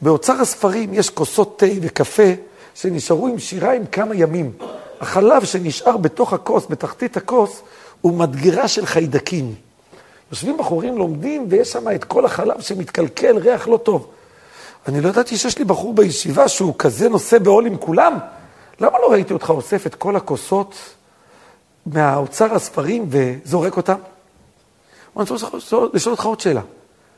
באוצר 0.00 0.40
הספרים 0.40 0.94
יש 0.94 1.10
כוסות 1.10 1.58
תה 1.58 1.66
וקפה 1.82 2.32
שנשארו 2.74 3.26
עם 3.26 3.38
שיריים 3.38 3.86
כמה 3.86 4.14
ימים. 4.14 4.52
החלב 5.00 5.44
שנשאר 5.44 5.96
בתוך 5.96 6.32
הכוס, 6.32 6.66
בתחתית 6.70 7.16
הכוס, 7.16 7.62
הוא 8.00 8.12
מדגרה 8.12 8.68
של 8.68 8.86
חיידקים. 8.86 9.54
יושבים 10.30 10.56
בחורים, 10.56 10.98
לומדים, 10.98 11.46
ויש 11.48 11.72
שם 11.72 11.94
את 11.94 12.04
כל 12.04 12.24
החלב 12.24 12.60
שמתקלקל, 12.60 13.38
ריח 13.38 13.68
לא 13.68 13.76
טוב. 13.76 14.10
אני 14.88 15.00
לא 15.00 15.08
ידעתי 15.08 15.36
שיש 15.36 15.58
לי 15.58 15.64
בחור 15.64 15.94
בישיבה 15.94 16.48
שהוא 16.48 16.74
כזה 16.78 17.08
נושא 17.08 17.38
בעול 17.38 17.66
עם 17.66 17.76
כולם. 17.76 18.18
למה 18.80 18.98
לא 18.98 19.10
ראיתי 19.10 19.32
אותך 19.32 19.50
אוסף 19.50 19.86
את 19.86 19.94
כל 19.94 20.16
הכוסות 20.16 20.74
מהאוצר 21.86 22.54
הספרים 22.54 23.06
וזורק 23.08 23.76
אותם? 23.76 23.98
אני 25.16 25.24
רוצה 25.30 25.46
לשאול 25.92 26.12
אותך 26.12 26.24
עוד 26.24 26.40
שאלה. 26.40 26.60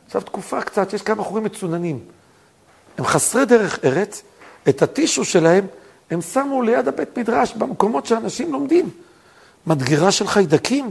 עכשיו 0.06 0.22
תקופה 0.22 0.60
קצת, 0.60 0.92
יש 0.92 1.02
כמה 1.02 1.16
בחורים 1.16 1.44
מצוננים. 1.44 2.00
הם 2.98 3.04
חסרי 3.04 3.44
דרך 3.44 3.78
ארץ, 3.84 4.22
את 4.68 4.82
הטישו 4.82 5.24
שלהם 5.24 5.66
הם 6.10 6.20
שמו 6.20 6.62
ליד 6.62 6.88
הבית 6.88 7.18
מדרש, 7.18 7.54
במקומות 7.54 8.06
שאנשים 8.06 8.52
לומדים. 8.52 8.90
מדגרה 9.66 10.12
של 10.12 10.26
חיידקים. 10.26 10.90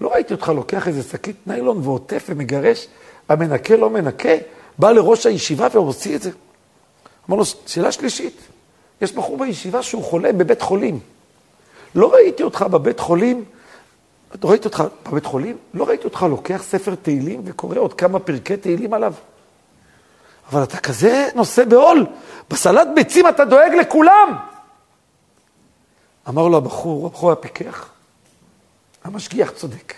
לא 0.00 0.12
ראיתי 0.12 0.34
אותך 0.34 0.48
לוקח 0.48 0.88
איזה 0.88 1.02
שקית 1.02 1.36
ניילון 1.46 1.80
ועוטף 1.82 2.26
ומגרש, 2.28 2.86
המנקה 3.28 3.76
לא 3.76 3.90
מנקה, 3.90 4.28
בא 4.78 4.90
לראש 4.90 5.26
הישיבה 5.26 5.68
והוציא 5.72 6.16
את 6.16 6.22
זה. 6.22 6.30
אמר 7.28 7.36
לו, 7.36 7.44
שאלה 7.66 7.92
שלישית, 7.92 8.36
יש 9.00 9.12
בחור 9.12 9.38
בישיבה 9.38 9.82
שהוא 9.82 10.04
חולה 10.04 10.32
בבית 10.32 10.62
חולים. 10.62 11.00
לא 11.94 12.12
ראיתי 12.12 12.42
אותך 12.42 12.62
בבית 12.62 13.00
חולים, 13.00 13.44
לא 14.42 14.50
ראיתי 14.50 14.68
אותך 14.68 14.84
בבית 15.06 15.26
חולים, 15.26 15.56
לא 15.74 15.88
ראיתי 15.88 16.04
אותך 16.04 16.22
לוקח 16.22 16.62
ספר 16.62 16.94
תהילים 16.94 17.42
וקורא 17.44 17.78
עוד 17.78 17.94
כמה 17.94 18.18
פרקי 18.18 18.56
תהילים 18.56 18.94
עליו. 18.94 19.14
אבל 20.52 20.62
אתה 20.62 20.78
כזה 20.78 21.28
נושא 21.34 21.64
בעול, 21.64 22.06
בסלט 22.50 22.88
ביצים 22.94 23.28
אתה 23.28 23.44
דואג 23.44 23.72
לכולם. 23.80 24.38
אמר 26.28 26.48
לו 26.48 26.56
הבחור, 26.56 27.06
הבחור 27.06 27.32
הפיקח, 27.32 27.88
המשגיח 29.04 29.50
צודק. 29.50 29.94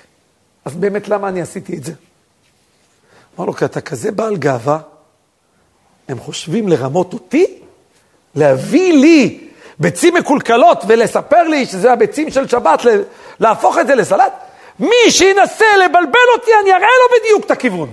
אז 0.65 0.77
באמת 0.77 1.09
למה 1.09 1.29
אני 1.29 1.43
עשיתי 1.43 1.77
את 1.77 1.85
זה? 1.85 1.93
אמר 3.39 3.47
לו, 3.47 3.53
כי 3.53 3.65
אתה 3.65 3.81
כזה 3.81 4.13
בעל 4.13 4.37
גאווה, 4.37 4.79
הם 6.09 6.19
חושבים 6.19 6.69
לרמות 6.69 7.13
אותי, 7.13 7.59
להביא 8.35 8.93
לי 8.93 9.49
ביצים 9.79 10.15
מקולקלות 10.15 10.83
ולספר 10.89 11.43
לי 11.43 11.67
שזה 11.67 11.93
הביצים 11.93 12.31
של 12.31 12.49
שבת, 12.49 12.81
להפוך 13.41 13.79
את 13.79 13.87
זה 13.87 13.95
לסלט? 13.95 14.33
מי 14.79 15.11
שינסה 15.11 15.65
לבלבל 15.85 16.29
אותי, 16.37 16.51
אני 16.63 16.71
אראה 16.71 16.81
לו 16.81 17.19
בדיוק 17.21 17.45
את 17.45 17.51
הכיוון. 17.51 17.93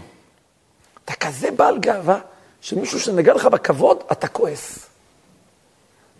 אתה 1.05 1.13
כזה 1.13 1.51
בעל 1.51 1.77
גאווה, 1.77 2.19
שמישהו 2.61 2.99
שנגע 2.99 3.33
לך 3.33 3.45
בכבוד, 3.45 3.97
אתה 4.11 4.27
כועס. 4.27 4.79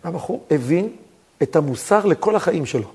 והבחור 0.04 0.44
הבין 0.50 0.96
את 1.42 1.56
המוסר 1.56 2.06
לכל 2.06 2.36
החיים 2.36 2.66
שלו. 2.66 2.88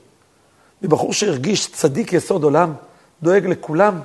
מבחור 0.82 1.14
שהרגיש 1.14 1.72
צדיק 1.72 2.14
יסוד 2.14 2.44
עולם, 2.44 2.74
דואג 3.22 3.46
לכולם, 3.46 4.02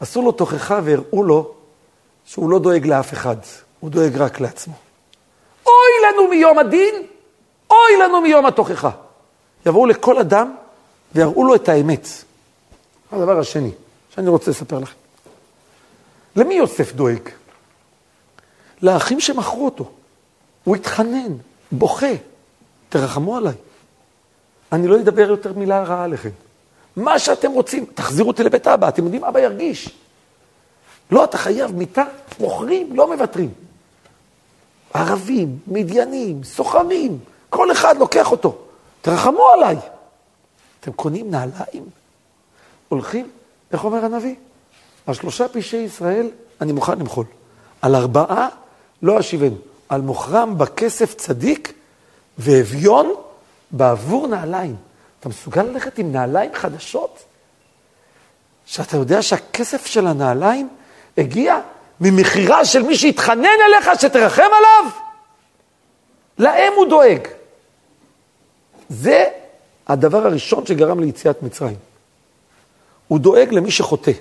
עשו 0.00 0.22
לו 0.22 0.32
תוכחה 0.32 0.80
והראו 0.84 1.22
לו 1.22 1.54
שהוא 2.24 2.50
לא 2.50 2.58
דואג 2.58 2.86
לאף 2.86 3.12
אחד, 3.12 3.36
הוא 3.80 3.90
דואג 3.90 4.16
רק 4.16 4.40
לעצמו. 4.40 4.74
אוי 5.66 6.08
לנו 6.08 6.28
מיום 6.28 6.58
הדין, 6.58 6.94
אוי 7.70 7.96
לנו 8.02 8.20
מיום 8.20 8.46
התוכחה. 8.46 8.90
יבואו 9.66 9.86
לכל 9.86 10.18
אדם 10.18 10.54
ויראו 11.14 11.44
לו 11.44 11.54
את 11.54 11.68
האמת. 11.68 12.08
הדבר 13.12 13.38
השני 13.38 13.70
שאני 14.14 14.28
רוצה 14.28 14.50
לספר 14.50 14.78
לכם. 14.78 14.94
למי 16.36 16.54
יוסף 16.54 16.92
דואג? 16.92 17.28
לאחים 18.82 19.20
שמכרו 19.20 19.64
אותו. 19.64 19.90
הוא 20.64 20.76
התחנן, 20.76 21.32
בוכה, 21.72 22.12
תרחמו 22.88 23.36
עליי. 23.36 23.54
אני 24.72 24.88
לא 24.88 25.00
אדבר 25.00 25.28
יותר 25.30 25.52
מילה 25.52 25.82
רעה 25.82 26.04
עליכם. 26.04 26.30
מה 26.96 27.18
שאתם 27.18 27.52
רוצים, 27.52 27.84
תחזירו 27.94 28.28
אותי 28.28 28.44
לבית 28.44 28.66
אבא, 28.66 28.88
אתם 28.88 29.04
יודעים, 29.04 29.24
אבא 29.24 29.40
ירגיש. 29.40 29.90
לא, 31.10 31.24
אתה 31.24 31.38
חייב 31.38 31.76
מיטה, 31.76 32.04
מוכרים, 32.40 32.96
לא 32.96 33.14
מוותרים. 33.14 33.50
ערבים, 34.94 35.58
מדיינים, 35.66 36.44
סוחרים, 36.44 37.18
כל 37.50 37.72
אחד 37.72 37.96
לוקח 37.96 38.30
אותו. 38.30 38.58
תרחמו 39.00 39.48
עליי. 39.48 39.76
אתם 40.80 40.92
קונים 40.92 41.30
נעליים? 41.30 41.84
הולכים, 42.88 43.30
איך 43.72 43.84
אומר 43.84 44.04
הנביא? 44.04 44.34
על 45.06 45.14
שלושה 45.14 45.48
פשעי 45.48 45.80
ישראל 45.80 46.30
אני 46.60 46.72
מוכן 46.72 46.98
למחול. 46.98 47.26
על 47.82 47.94
ארבעה 47.94 48.48
לא 49.02 49.20
אשיבנו. 49.20 49.56
על 49.88 50.00
מוכרם 50.00 50.58
בכסף 50.58 51.14
צדיק 51.14 51.72
ואביון 52.38 53.14
בעבור 53.70 54.26
נעליים. 54.26 54.76
אתה 55.20 55.28
מסוגל 55.28 55.62
ללכת 55.62 55.98
עם 55.98 56.12
נעליים 56.12 56.50
חדשות? 56.54 57.24
שאתה 58.66 58.96
יודע 58.96 59.22
שהכסף 59.22 59.86
של 59.86 60.06
הנעליים 60.06 60.68
הגיע 61.18 61.58
ממכירה 62.00 62.64
של 62.64 62.82
מי 62.82 62.96
שהתחנן 62.96 63.46
אליך 63.68 64.00
שתרחם 64.00 64.42
עליו? 64.42 64.92
להם 66.38 66.72
הוא 66.76 66.86
דואג. 66.88 67.28
זה 68.88 69.24
הדבר 69.88 70.26
הראשון 70.26 70.66
שגרם 70.66 71.00
ליציאת 71.00 71.42
מצרים. 71.42 71.76
הוא 73.08 73.18
דואג 73.18 73.48
למי 73.52 73.70
שחוטא. 73.70 74.12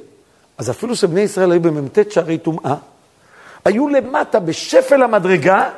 אז 0.58 0.70
אפילו 0.70 0.96
שבני 0.96 1.22
ישראל 1.22 1.52
היו 1.52 1.62
במ"ט 1.62 2.12
שערי 2.12 2.38
טומאה, 2.38 2.76
היו 3.66 3.88
למטה 3.88 4.40
בשפל 4.40 5.04
המדרגה, 5.04 5.70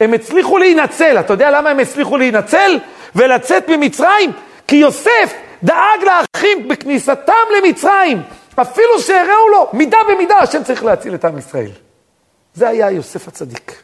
הם 0.00 0.12
הצליחו 0.14 0.58
להינצל. 0.58 1.20
אתה 1.20 1.32
יודע 1.32 1.50
למה 1.50 1.70
הם 1.70 1.78
הצליחו 1.78 2.16
להינצל 2.16 2.78
ולצאת 3.14 3.68
ממצרים? 3.68 4.32
כי 4.68 4.76
יוסף 4.76 5.34
דאג 5.62 6.00
לאחים 6.04 6.68
בכניסתם 6.68 7.32
למצרים, 7.56 8.22
אפילו 8.54 9.00
שהראו 9.00 9.48
לו, 9.52 9.68
מידה 9.72 9.98
במידה, 10.08 10.38
השם 10.38 10.64
צריך 10.64 10.84
להציל 10.84 11.14
את 11.14 11.24
עם 11.24 11.38
ישראל. 11.38 11.70
זה 12.54 12.68
היה 12.68 12.90
יוסף 12.90 13.28
הצדיק. 13.28 13.82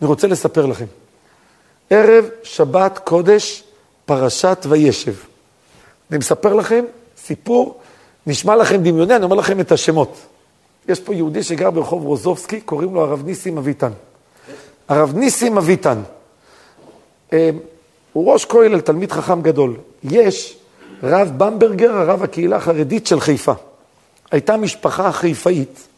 אני 0.00 0.08
רוצה 0.08 0.26
לספר 0.26 0.66
לכם. 0.66 0.84
ערב 1.90 2.28
שבת 2.42 2.98
קודש, 2.98 3.64
פרשת 4.06 4.66
וישב. 4.68 5.14
אני 6.10 6.18
מספר 6.18 6.54
לכם 6.54 6.84
סיפור, 7.16 7.80
נשמע 8.26 8.56
לכם 8.56 8.76
דמיוני, 8.76 9.16
אני 9.16 9.24
אומר 9.24 9.36
לכם 9.36 9.60
את 9.60 9.72
השמות. 9.72 10.16
יש 10.88 11.00
פה 11.00 11.14
יהודי 11.14 11.42
שגר 11.42 11.70
ברחוב 11.70 12.04
רוזובסקי, 12.04 12.60
קוראים 12.60 12.94
לו 12.94 13.00
הרב 13.00 13.22
ניסים 13.24 13.58
אביטן. 13.58 13.92
הרב 14.88 15.14
ניסים 15.14 15.58
אביטן. 15.58 16.02
אה, 17.32 17.50
הוא 18.12 18.32
ראש 18.32 18.44
כולל, 18.44 18.80
תלמיד 18.80 19.12
חכם 19.12 19.42
גדול. 19.42 19.76
יש 20.04 20.58
רב 21.02 21.32
במברגר, 21.36 21.96
הרב 21.96 22.22
הקהילה 22.22 22.56
החרדית 22.56 23.06
של 23.06 23.20
חיפה. 23.20 23.52
הייתה 24.30 24.56
משפחה 24.56 25.12
חיפאית, 25.12 25.88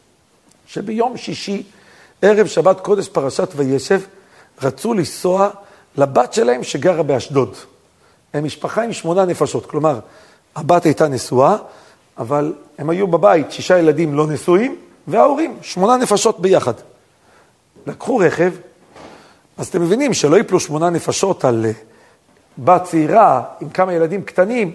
שביום 0.67 1.17
שישי, 1.17 1.63
ערב 2.21 2.47
שבת 2.47 2.79
קודש 2.79 3.07
פרשת 3.07 3.49
וישב, 3.55 4.01
רצו 4.61 4.93
לנסוע 4.93 5.49
לבת 5.97 6.33
שלהם 6.33 6.63
שגרה 6.63 7.03
באשדוד. 7.03 7.55
הם 8.33 8.43
משפחה 8.43 8.83
עם 8.83 8.93
שמונה 8.93 9.25
נפשות, 9.25 9.65
כלומר, 9.65 9.99
הבת 10.55 10.85
הייתה 10.85 11.07
נשואה, 11.07 11.57
אבל 12.19 12.53
הם 12.77 12.89
היו 12.89 13.07
בבית, 13.07 13.51
שישה 13.51 13.79
ילדים 13.79 14.13
לא 14.13 14.27
נשואים, 14.27 14.75
וההורים, 15.07 15.57
שמונה 15.61 15.97
נפשות 15.97 16.39
ביחד. 16.39 16.73
לקחו 17.87 18.17
רכב, 18.17 18.51
אז 19.57 19.67
אתם 19.67 19.81
מבינים 19.81 20.13
שלא 20.13 20.37
יפלו 20.37 20.59
שמונה 20.59 20.89
נפשות 20.89 21.45
על 21.45 21.65
אה, 21.65 21.71
בת 22.57 22.83
צעירה 22.83 23.43
עם 23.61 23.69
כמה 23.69 23.93
ילדים 23.93 24.21
קטנים, 24.21 24.71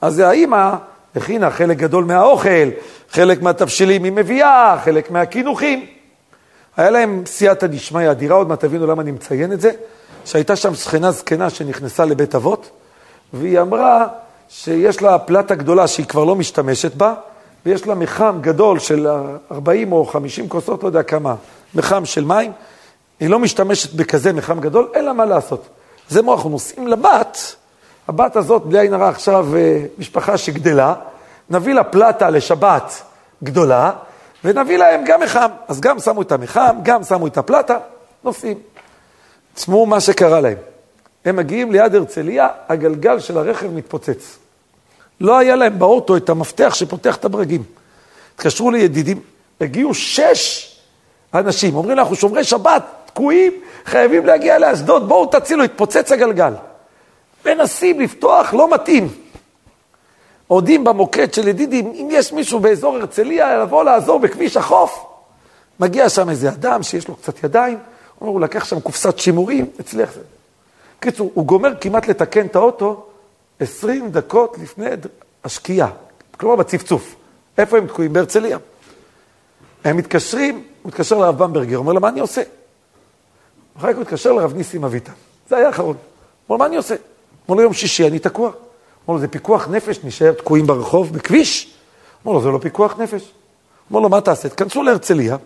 אז 0.00 0.18
האימא 0.18 0.74
הכינה 1.16 1.50
חלק 1.50 1.76
גדול 1.76 2.04
מהאוכל, 2.04 2.68
חלק 3.10 3.42
מהתבשילים 3.42 4.04
היא 4.04 4.12
מביאה, 4.12 4.78
חלק 4.84 5.10
מהקינוחים. 5.10 5.86
היה 6.76 6.90
להם 6.90 7.22
סייעתא 7.26 7.66
דשמיא 7.66 8.10
אדירה, 8.10 8.36
עוד 8.36 8.48
מעט 8.48 8.60
תבינו 8.60 8.86
למה 8.86 9.02
אני 9.02 9.10
מציין 9.10 9.52
את 9.52 9.60
זה, 9.60 9.70
שהייתה 10.24 10.56
שם 10.56 10.74
שכנה 10.74 11.10
זקנה 11.10 11.50
שנכנסה 11.50 12.04
לבית 12.04 12.34
אבות, 12.34 12.70
והיא 13.32 13.60
אמרה 13.60 14.06
שיש 14.54 15.02
לה 15.02 15.18
פלטה 15.18 15.54
גדולה 15.54 15.86
שהיא 15.86 16.06
כבר 16.06 16.24
לא 16.24 16.36
משתמשת 16.36 16.94
בה, 16.94 17.14
ויש 17.66 17.86
לה 17.86 17.94
מחם 17.94 18.38
גדול 18.40 18.78
של 18.78 19.08
40 19.52 19.92
או 19.92 20.06
50 20.06 20.48
כוסות, 20.48 20.82
לא 20.82 20.88
יודע 20.88 21.02
כמה, 21.02 21.34
מחם 21.74 22.04
של 22.04 22.24
מים, 22.24 22.52
היא 23.20 23.28
לא 23.28 23.38
משתמשת 23.38 23.94
בכזה 23.94 24.32
מחם 24.32 24.60
גדול, 24.60 24.88
אין 24.94 25.04
לה 25.04 25.12
מה 25.12 25.24
לעשות. 25.24 25.68
זה 26.08 26.20
אנחנו 26.20 26.50
נוסעים 26.50 26.88
לבת, 26.88 27.56
הבת 28.08 28.36
הזאת, 28.36 28.62
בלי 28.62 28.78
עין 28.78 28.94
הרע 28.94 29.08
עכשיו, 29.08 29.56
אה, 29.56 29.84
משפחה 29.98 30.38
שגדלה, 30.38 30.94
נביא 31.50 31.74
לה 31.74 31.84
פלטה 31.84 32.30
לשבת 32.30 33.02
גדולה, 33.42 33.90
ונביא 34.44 34.78
להם 34.78 35.04
גם 35.06 35.20
מחם. 35.20 35.48
אז 35.68 35.80
גם 35.80 35.98
שמו 35.98 36.22
את 36.22 36.32
המחם, 36.32 36.76
גם 36.82 37.04
שמו 37.04 37.26
את 37.26 37.38
הפלטה, 37.38 37.78
נוסעים. 38.24 38.58
תשמעו 39.54 39.86
מה 39.86 40.00
שקרה 40.00 40.40
להם. 40.40 40.56
הם 41.24 41.36
מגיעים 41.36 41.72
ליד 41.72 41.94
הרצליה, 41.94 42.48
הגלגל 42.68 43.20
של 43.20 43.38
הרכב 43.38 43.72
מתפוצץ. 43.72 44.41
לא 45.22 45.38
היה 45.38 45.56
להם 45.56 45.78
באוטו 45.78 46.16
את 46.16 46.28
המפתח 46.28 46.74
שפותח 46.74 47.16
את 47.16 47.24
הברגים. 47.24 47.62
התקשרו 48.34 48.70
לידידים, 48.70 49.20
הגיעו 49.60 49.94
שש 49.94 50.72
אנשים, 51.34 51.74
אומרים 51.74 51.98
אנחנו 51.98 52.16
שומרי 52.16 52.44
שבת, 52.44 52.82
תקועים, 53.06 53.52
חייבים 53.84 54.26
להגיע 54.26 54.58
לאשדוד, 54.58 55.08
בואו 55.08 55.26
תצילו, 55.26 55.64
התפוצץ 55.64 56.12
הגלגל. 56.12 56.52
מנסים 57.46 58.00
לפתוח, 58.00 58.54
לא 58.54 58.70
מתאים. 58.70 59.08
עודים 60.46 60.84
במוקד 60.84 61.34
של 61.34 61.48
ידידים, 61.48 61.92
אם 61.94 62.08
יש 62.10 62.32
מישהו 62.32 62.60
באזור 62.60 62.96
הרצליה, 62.96 63.58
לבוא 63.58 63.84
לעזור 63.84 64.18
בכביש 64.18 64.56
החוף. 64.56 65.04
מגיע 65.80 66.08
שם 66.08 66.30
איזה 66.30 66.48
אדם 66.48 66.82
שיש 66.82 67.08
לו 67.08 67.16
קצת 67.16 67.44
ידיים, 67.44 67.78
אומר, 68.20 68.32
הוא 68.32 68.40
לקח 68.40 68.64
שם 68.64 68.80
קופסת 68.80 69.18
שימורים, 69.18 69.66
הצליח 69.78 70.12
זה. 70.12 70.20
בקיצור, 70.98 71.30
הוא 71.34 71.46
גומר 71.46 71.72
כמעט 71.80 72.08
לתקן 72.08 72.46
את 72.46 72.56
האוטו 72.56 73.06
20 73.62 74.10
דקות 74.10 74.56
לפני 74.62 74.86
השקיעה, 75.44 75.90
כלומר 76.36 76.56
בצפצוף. 76.56 77.14
איפה 77.58 77.78
הם 77.78 77.86
תקועים? 77.86 78.12
בהרצליה. 78.12 78.58
הם 79.84 79.96
מתקשרים, 79.96 80.54
הוא 80.54 80.88
מתקשר 80.88 81.18
לרב 81.18 81.38
במברגר, 81.38 81.78
אומר 81.78 81.92
לו, 81.92 82.00
מה 82.00 82.08
אני 82.08 82.20
עושה? 82.20 82.42
אחר 83.78 83.88
כך 83.88 83.96
הוא 83.96 84.02
התקשר 84.02 84.32
לרב 84.32 84.54
ניסים 84.54 84.84
אביטן, 84.84 85.12
זה 85.48 85.56
היה 85.56 85.66
האחרון. 85.66 85.96
הוא 85.96 86.54
אומר, 86.54 86.58
מה 86.58 86.66
אני 86.66 86.76
עושה? 86.76 86.94
אומר 87.48 87.56
לו, 87.56 87.62
יום 87.62 87.72
שישי 87.72 88.06
אני 88.06 88.18
תקוע. 88.18 88.50
אומר 89.08 89.16
לו, 89.16 89.18
זה 89.18 89.28
פיקוח 89.28 89.68
נפש, 89.68 89.98
נשאר 90.04 90.32
תקועים 90.32 90.66
ברחוב, 90.66 91.12
בכביש? 91.12 91.74
אומר 92.24 92.36
לו, 92.36 92.42
זה 92.42 92.48
לא 92.48 92.58
פיקוח 92.58 92.98
נפש. 92.98 93.32
אומר 93.90 94.00
לו, 94.00 94.08
מה 94.08 94.20
תעשה? 94.20 94.48
תכנסו 94.48 94.82
להרצליה, 94.82 95.36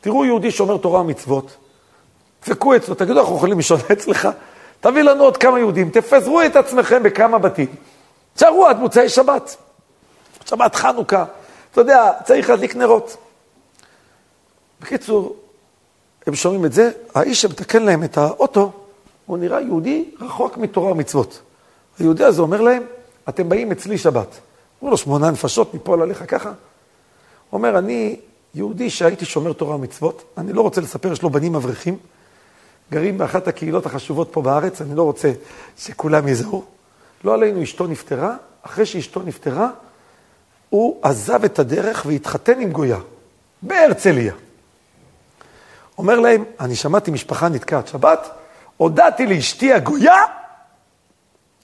תראו 0.00 0.24
יהודי 0.24 0.50
שומר 0.50 0.76
תורה 0.76 1.00
ומצוות, 1.00 1.56
דפקו 2.42 2.76
אצלו, 2.76 2.94
תגידו, 2.94 3.20
אנחנו 3.20 3.36
יכולים 3.36 3.56
לישון 3.56 3.80
אצלך? 3.92 4.28
תביא 4.80 5.02
לנו 5.02 5.24
עוד 5.24 5.36
כמה 5.36 5.58
יהודים, 5.58 5.90
תפזרו 5.90 6.42
את 6.42 6.56
עצמכם 6.56 7.02
בכמה 7.02 7.38
בתים, 7.38 7.68
תשארו 8.34 8.66
עד 8.66 8.78
מוצאי 8.78 9.08
שבת. 9.08 9.56
שבת 10.44 10.74
חנוכה, 10.74 11.24
אתה 11.72 11.80
יודע, 11.80 12.12
צריך 12.24 12.50
להדליק 12.50 12.76
נרות. 12.76 13.16
בקיצור, 14.80 15.36
הם 16.26 16.34
שומעים 16.34 16.64
את 16.64 16.72
זה, 16.72 16.90
האיש 17.14 17.42
שמתקן 17.42 17.82
להם 17.82 18.04
את 18.04 18.18
האוטו, 18.18 18.72
הוא 19.26 19.38
נראה 19.38 19.60
יהודי 19.60 20.10
רחוק 20.20 20.56
מתורה 20.56 20.92
ומצוות. 20.92 21.40
היהודי 21.98 22.24
הזה 22.24 22.42
אומר 22.42 22.60
להם, 22.60 22.82
אתם 23.28 23.48
באים 23.48 23.72
אצלי 23.72 23.98
שבת. 23.98 24.40
אמרו 24.82 24.90
לו, 24.90 24.96
שמונה 24.96 25.30
נפשות 25.30 25.74
מפה 25.74 25.94
עליך 26.02 26.24
ככה? 26.28 26.48
הוא 26.48 27.58
אומר, 27.58 27.78
אני 27.78 28.16
יהודי 28.54 28.90
שהייתי 28.90 29.24
שומר 29.24 29.52
תורה 29.52 29.74
ומצוות, 29.76 30.22
אני 30.38 30.52
לא 30.52 30.60
רוצה 30.60 30.80
לספר, 30.80 31.12
יש 31.12 31.22
לו 31.22 31.30
בנים 31.30 31.54
אברכים, 31.54 31.96
גרים 32.92 33.18
באחת 33.18 33.48
הקהילות 33.48 33.86
החשובות 33.86 34.28
פה 34.32 34.42
בארץ, 34.42 34.80
אני 34.80 34.94
לא 34.94 35.02
רוצה 35.02 35.32
שכולם 35.78 36.28
יזהו. 36.28 36.64
לא 37.24 37.34
עלינו, 37.34 37.62
אשתו 37.62 37.86
נפטרה, 37.86 38.36
אחרי 38.62 38.86
שאשתו 38.86 39.22
נפטרה, 39.22 39.70
הוא 40.70 40.98
עזב 41.02 41.44
את 41.44 41.58
הדרך 41.58 42.06
והתחתן 42.06 42.60
עם 42.60 42.70
גויה, 42.70 42.98
בהרצליה. 43.62 44.34
אומר 45.98 46.20
להם, 46.20 46.44
אני 46.60 46.76
שמעתי 46.76 47.10
משפחה 47.10 47.48
נתקעת 47.48 47.88
שבת, 47.88 48.30
הודעתי 48.76 49.26
לאשתי 49.26 49.72
הגויה 49.72 50.24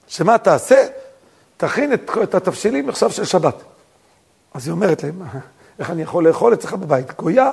שמה 0.07 0.37
תעשה? 0.37 0.87
תכין 1.57 1.93
את, 1.93 2.11
את 2.23 2.35
התבשילים 2.35 2.89
עכשיו 2.89 3.11
של 3.11 3.25
שבת. 3.25 3.55
אז 4.53 4.67
היא 4.67 4.71
אומרת 4.71 5.03
להם, 5.03 5.21
איך 5.79 5.89
אני 5.89 6.01
יכול 6.01 6.27
לאכול 6.27 6.53
אצלך 6.53 6.73
בבית? 6.73 7.11
גויה? 7.17 7.49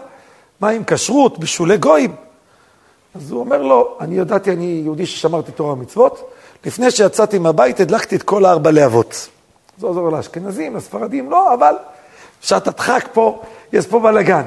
מה 0.61 0.69
עם 0.69 0.85
כשרות, 0.85 1.39
בשולי 1.39 1.77
גויים? 1.77 2.17
אז 3.15 3.31
הוא 3.31 3.41
אומר 3.41 3.63
לו, 3.63 3.97
אני 4.01 4.19
ידעתי, 4.19 4.53
אני 4.53 4.81
יהודי 4.85 5.07
ששמרתי 5.07 5.53
תורה 5.53 5.73
ומצוות, 5.73 6.31
לפני 6.67 6.91
שיצאתי 6.91 7.39
מהבית 7.39 7.81
הדלקתי 7.81 8.17
את 8.17 8.23
כל 8.23 8.45
הארבע 8.45 8.71
להבות. 8.71 9.29
זה 9.79 9.87
עוזר 9.87 10.01
לאשכנזים, 10.01 10.77
לספרדים, 10.77 11.31
לא, 11.31 11.55
אבל 11.55 11.75
שעת 12.41 12.69
הדחק 12.69 13.09
פה, 13.13 13.43
יש 13.73 13.87
פה 13.87 14.01
בלאגן. 14.01 14.43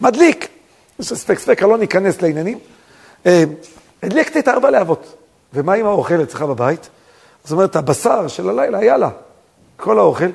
מדליק. 0.00 0.48
יש 0.98 1.12
ספק 1.12 1.38
ספק, 1.38 1.62
לא 1.62 1.78
ניכנס 1.78 2.22
לעניינים. 2.22 2.58
אה, 3.26 3.44
הדלקתי 4.02 4.38
את 4.38 4.48
הארבע 4.48 4.70
להבות. 4.70 5.14
ומה 5.54 5.74
עם 5.74 5.86
האוכל 5.86 6.22
אצלך 6.22 6.42
בבית? 6.42 6.88
זאת 7.44 7.52
אומרת, 7.52 7.76
הבשר 7.76 8.28
של 8.28 8.48
הלילה 8.48 8.78
היה 8.78 8.96
לה, 8.96 9.08
כל 9.76 9.98
האוכל. 9.98 10.24
הוא 10.24 10.32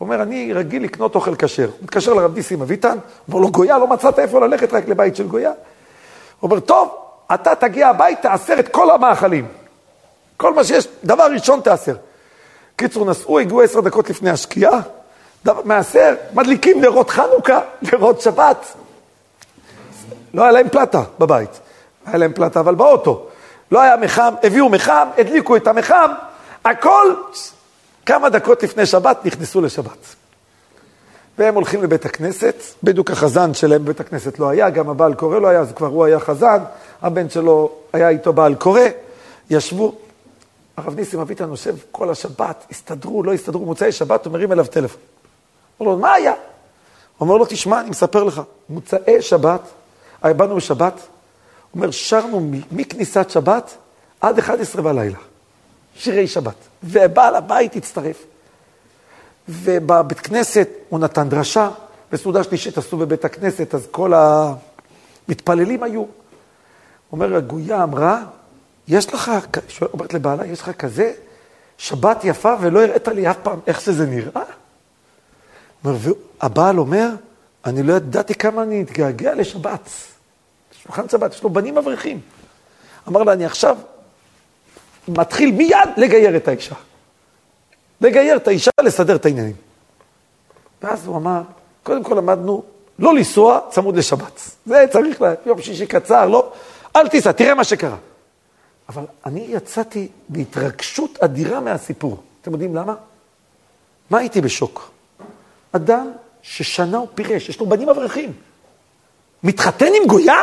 אומר, 0.00 0.22
אני 0.22 0.52
רגיל 0.52 0.84
לקנות 0.84 1.14
אוכל 1.14 1.34
כשר. 1.34 1.66
הוא 1.66 1.74
מתקשר 1.82 2.14
לרב 2.14 2.34
ניסים 2.34 2.62
אביטן, 2.62 2.98
אומר 3.28 3.40
לו, 3.40 3.50
גויה, 3.50 3.78
לא 3.78 3.86
מצאת 3.86 4.18
איפה 4.18 4.40
ללכת 4.40 4.74
רק 4.74 4.88
לבית 4.88 5.16
של 5.16 5.26
גויה? 5.26 5.50
הוא 6.40 6.50
אומר, 6.50 6.60
טוב, 6.60 7.07
אתה 7.34 7.54
תגיע 7.54 7.88
הביתה, 7.88 8.22
תאסר 8.22 8.60
את 8.60 8.68
כל 8.68 8.90
המאכלים. 8.90 9.48
כל 10.36 10.54
מה 10.54 10.64
שיש, 10.64 10.88
דבר 11.04 11.26
ראשון 11.32 11.60
תאסר. 11.60 11.94
קיצור, 12.76 13.04
נסעו, 13.04 13.38
הגיעו 13.38 13.62
עשר 13.62 13.80
דקות 13.80 14.10
לפני 14.10 14.30
השקיעה, 14.30 14.80
מעשר, 15.64 16.14
מדליקים 16.34 16.80
נרות 16.80 17.10
חנוכה, 17.10 17.60
נרות 17.92 18.20
שבת. 18.20 18.66
לא 20.34 20.42
היה 20.42 20.52
להם 20.52 20.68
פלטה 20.68 21.02
בבית, 21.18 21.60
היה 22.06 22.18
להם 22.18 22.32
פלטה 22.32 22.60
אבל 22.60 22.74
באוטו. 22.74 23.26
לא 23.72 23.80
היה 23.80 23.96
מחם, 23.96 24.34
הביאו 24.42 24.68
מחם, 24.68 25.08
הדליקו 25.18 25.56
את 25.56 25.66
המחם, 25.66 26.10
הכל, 26.64 27.14
כמה 28.06 28.28
דקות 28.28 28.62
לפני 28.62 28.86
שבת 28.86 29.24
נכנסו 29.24 29.60
לשבת. 29.60 30.14
והם 31.38 31.54
הולכים 31.54 31.82
לבית 31.82 32.06
הכנסת, 32.06 32.54
בדיוק 32.82 33.10
החזן 33.10 33.54
שלהם 33.54 33.84
בבית 33.84 34.00
הכנסת 34.00 34.38
לא 34.38 34.48
היה, 34.48 34.70
גם 34.70 34.88
הבעל 34.88 35.14
קורא 35.14 35.38
לא 35.38 35.48
היה, 35.48 35.60
אז 35.60 35.72
כבר 35.72 35.86
הוא 35.86 36.04
היה 36.04 36.20
חזן, 36.20 36.58
הבן 37.02 37.30
שלו 37.30 37.72
היה 37.92 38.08
איתו 38.08 38.32
בעל 38.32 38.54
קורא, 38.54 38.80
ישבו, 39.50 39.94
הרב 40.76 40.94
ניסים 40.94 41.20
אביטן 41.20 41.50
יושב 41.50 41.76
כל 41.92 42.10
השבת, 42.10 42.64
הסתדרו, 42.70 43.22
לא 43.22 43.32
הסתדרו, 43.32 43.64
מוצאי 43.64 43.92
שבת, 43.92 44.26
הוא 44.26 44.32
מרים 44.32 44.52
אליו 44.52 44.66
טלפון. 44.66 45.00
אומר 45.80 45.92
לו, 45.92 45.98
מה 45.98 46.12
היה? 46.12 46.32
הוא 46.32 47.28
אומר 47.28 47.36
לו, 47.36 47.44
תשמע, 47.44 47.80
אני 47.80 47.90
מספר 47.90 48.24
לך, 48.24 48.42
מוצאי 48.68 49.22
שבת, 49.22 49.60
באנו 50.22 50.56
בשבת, 50.56 50.94
הוא 50.94 51.00
אומר, 51.74 51.90
שרנו 51.90 52.50
מכניסת 52.72 53.30
שבת 53.30 53.76
עד 54.20 54.38
11 54.38 54.82
בלילה, 54.82 55.18
שירי 55.96 56.26
שבת, 56.26 56.54
ובעל 56.84 57.34
הבית 57.34 57.76
הצטרף. 57.76 58.24
ובבית 59.48 60.20
כנסת 60.20 60.68
הוא 60.88 60.98
נתן 60.98 61.28
דרשה, 61.28 61.70
בסעודה 62.12 62.44
שלישית 62.44 62.78
עשו 62.78 62.96
בבית 62.96 63.24
הכנסת, 63.24 63.74
אז 63.74 63.86
כל 63.90 64.12
המתפללים 65.28 65.82
היו. 65.82 66.04
אומר, 67.12 67.36
הגויה 67.36 67.82
אמרה, 67.82 68.22
יש 68.88 69.14
לך, 69.14 69.30
אומרת 69.92 70.14
לבעלה, 70.14 70.46
יש 70.46 70.60
לך 70.60 70.70
כזה 70.70 71.12
שבת 71.78 72.24
יפה 72.24 72.54
ולא 72.60 72.84
הראית 72.84 73.08
לי 73.08 73.30
אף 73.30 73.36
פעם 73.42 73.60
איך 73.66 73.80
שזה 73.80 74.06
נראה? 74.06 74.42
הבעל 76.40 76.78
אומר, 76.78 77.08
אני 77.64 77.82
לא 77.82 77.92
ידעתי 77.92 78.34
כמה 78.34 78.62
אני 78.62 78.82
אתגעגע 78.82 79.34
לשבת. 79.34 79.90
שולחן 80.82 81.08
שבת, 81.08 81.34
יש 81.34 81.42
לו 81.42 81.50
בנים 81.50 81.78
אברכים. 81.78 82.20
אמר 83.08 83.22
לה, 83.22 83.32
אני 83.32 83.44
עכשיו 83.44 83.76
מתחיל 85.08 85.52
מיד 85.52 85.88
לגייר 85.96 86.36
את 86.36 86.48
האישה. 86.48 86.74
לגייר 88.00 88.36
את 88.36 88.48
האישה, 88.48 88.70
לסדר 88.82 89.16
את 89.16 89.26
העניינים. 89.26 89.56
ואז 90.82 91.06
הוא 91.06 91.16
אמר, 91.16 91.40
קודם 91.82 92.04
כל 92.04 92.14
למדנו 92.14 92.62
לא 92.98 93.14
לנסוע 93.14 93.60
צמוד 93.70 93.96
לשבת. 93.96 94.40
זה 94.66 94.84
צריך, 94.92 95.22
לה, 95.22 95.34
יום 95.46 95.62
שישי 95.62 95.86
קצר, 95.86 96.28
לא, 96.28 96.52
אל 96.96 97.08
תיסע, 97.08 97.32
תראה 97.32 97.54
מה 97.54 97.64
שקרה. 97.64 97.96
אבל 98.88 99.02
אני 99.26 99.46
יצאתי 99.48 100.08
בהתרגשות 100.28 101.18
אדירה 101.22 101.60
מהסיפור. 101.60 102.22
אתם 102.42 102.52
יודעים 102.52 102.76
למה? 102.76 102.94
מה 104.10 104.18
הייתי 104.18 104.40
בשוק? 104.40 104.90
אדם 105.72 106.10
ששנה 106.42 106.98
הוא 106.98 107.08
פירש, 107.14 107.48
יש 107.48 107.60
לו 107.60 107.66
בנים 107.66 107.88
אברכים. 107.88 108.32
מתחתן 109.42 109.86
עם 109.86 110.06
גויה? 110.06 110.42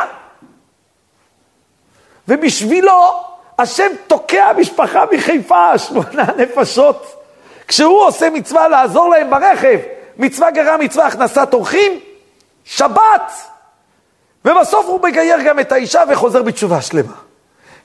ובשבילו 2.28 2.92
השם 3.58 3.92
תוקע 4.06 4.52
משפחה 4.52 5.04
מחיפה, 5.12 5.78
שמונה 5.78 6.24
נפשות. 6.38 7.22
כשהוא 7.68 8.02
עושה 8.02 8.30
מצווה 8.30 8.68
לעזור 8.68 9.08
להם 9.08 9.30
ברכב, 9.30 9.78
מצווה 10.16 10.50
גרה 10.50 10.76
מצווה 10.76 11.06
הכנסת 11.06 11.48
אורחים, 11.54 12.00
שבת. 12.64 13.32
ובסוף 14.46 14.86
הוא 14.86 15.00
מגייר 15.02 15.40
גם 15.44 15.60
את 15.60 15.72
האישה 15.72 16.02
וחוזר 16.08 16.42
בתשובה 16.42 16.80
שלמה. 16.80 17.12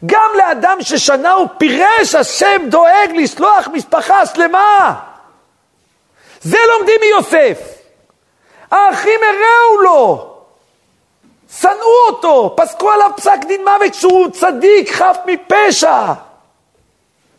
גם 0.06 0.30
לאדם 0.38 0.78
ששנה 0.82 1.32
הוא 1.32 1.48
פירש, 1.58 2.16
השם 2.16 2.62
דואג 2.70 3.12
לשלוח 3.16 3.68
משפחה 3.74 4.26
שלמה. 4.26 5.00
זה 6.42 6.58
לומדים 6.68 6.96
מיוסף. 7.02 7.60
האחים 8.72 9.20
הראו 9.24 9.82
לו, 9.82 10.36
שנאו 11.60 12.08
אותו, 12.08 12.54
פסקו 12.58 12.92
עליו 12.92 13.12
פסק 13.18 13.38
דין 13.48 13.62
מוות 13.62 13.94
שהוא 13.94 14.30
צדיק, 14.30 14.92
חף 14.92 15.18
מפשע. 15.26 16.14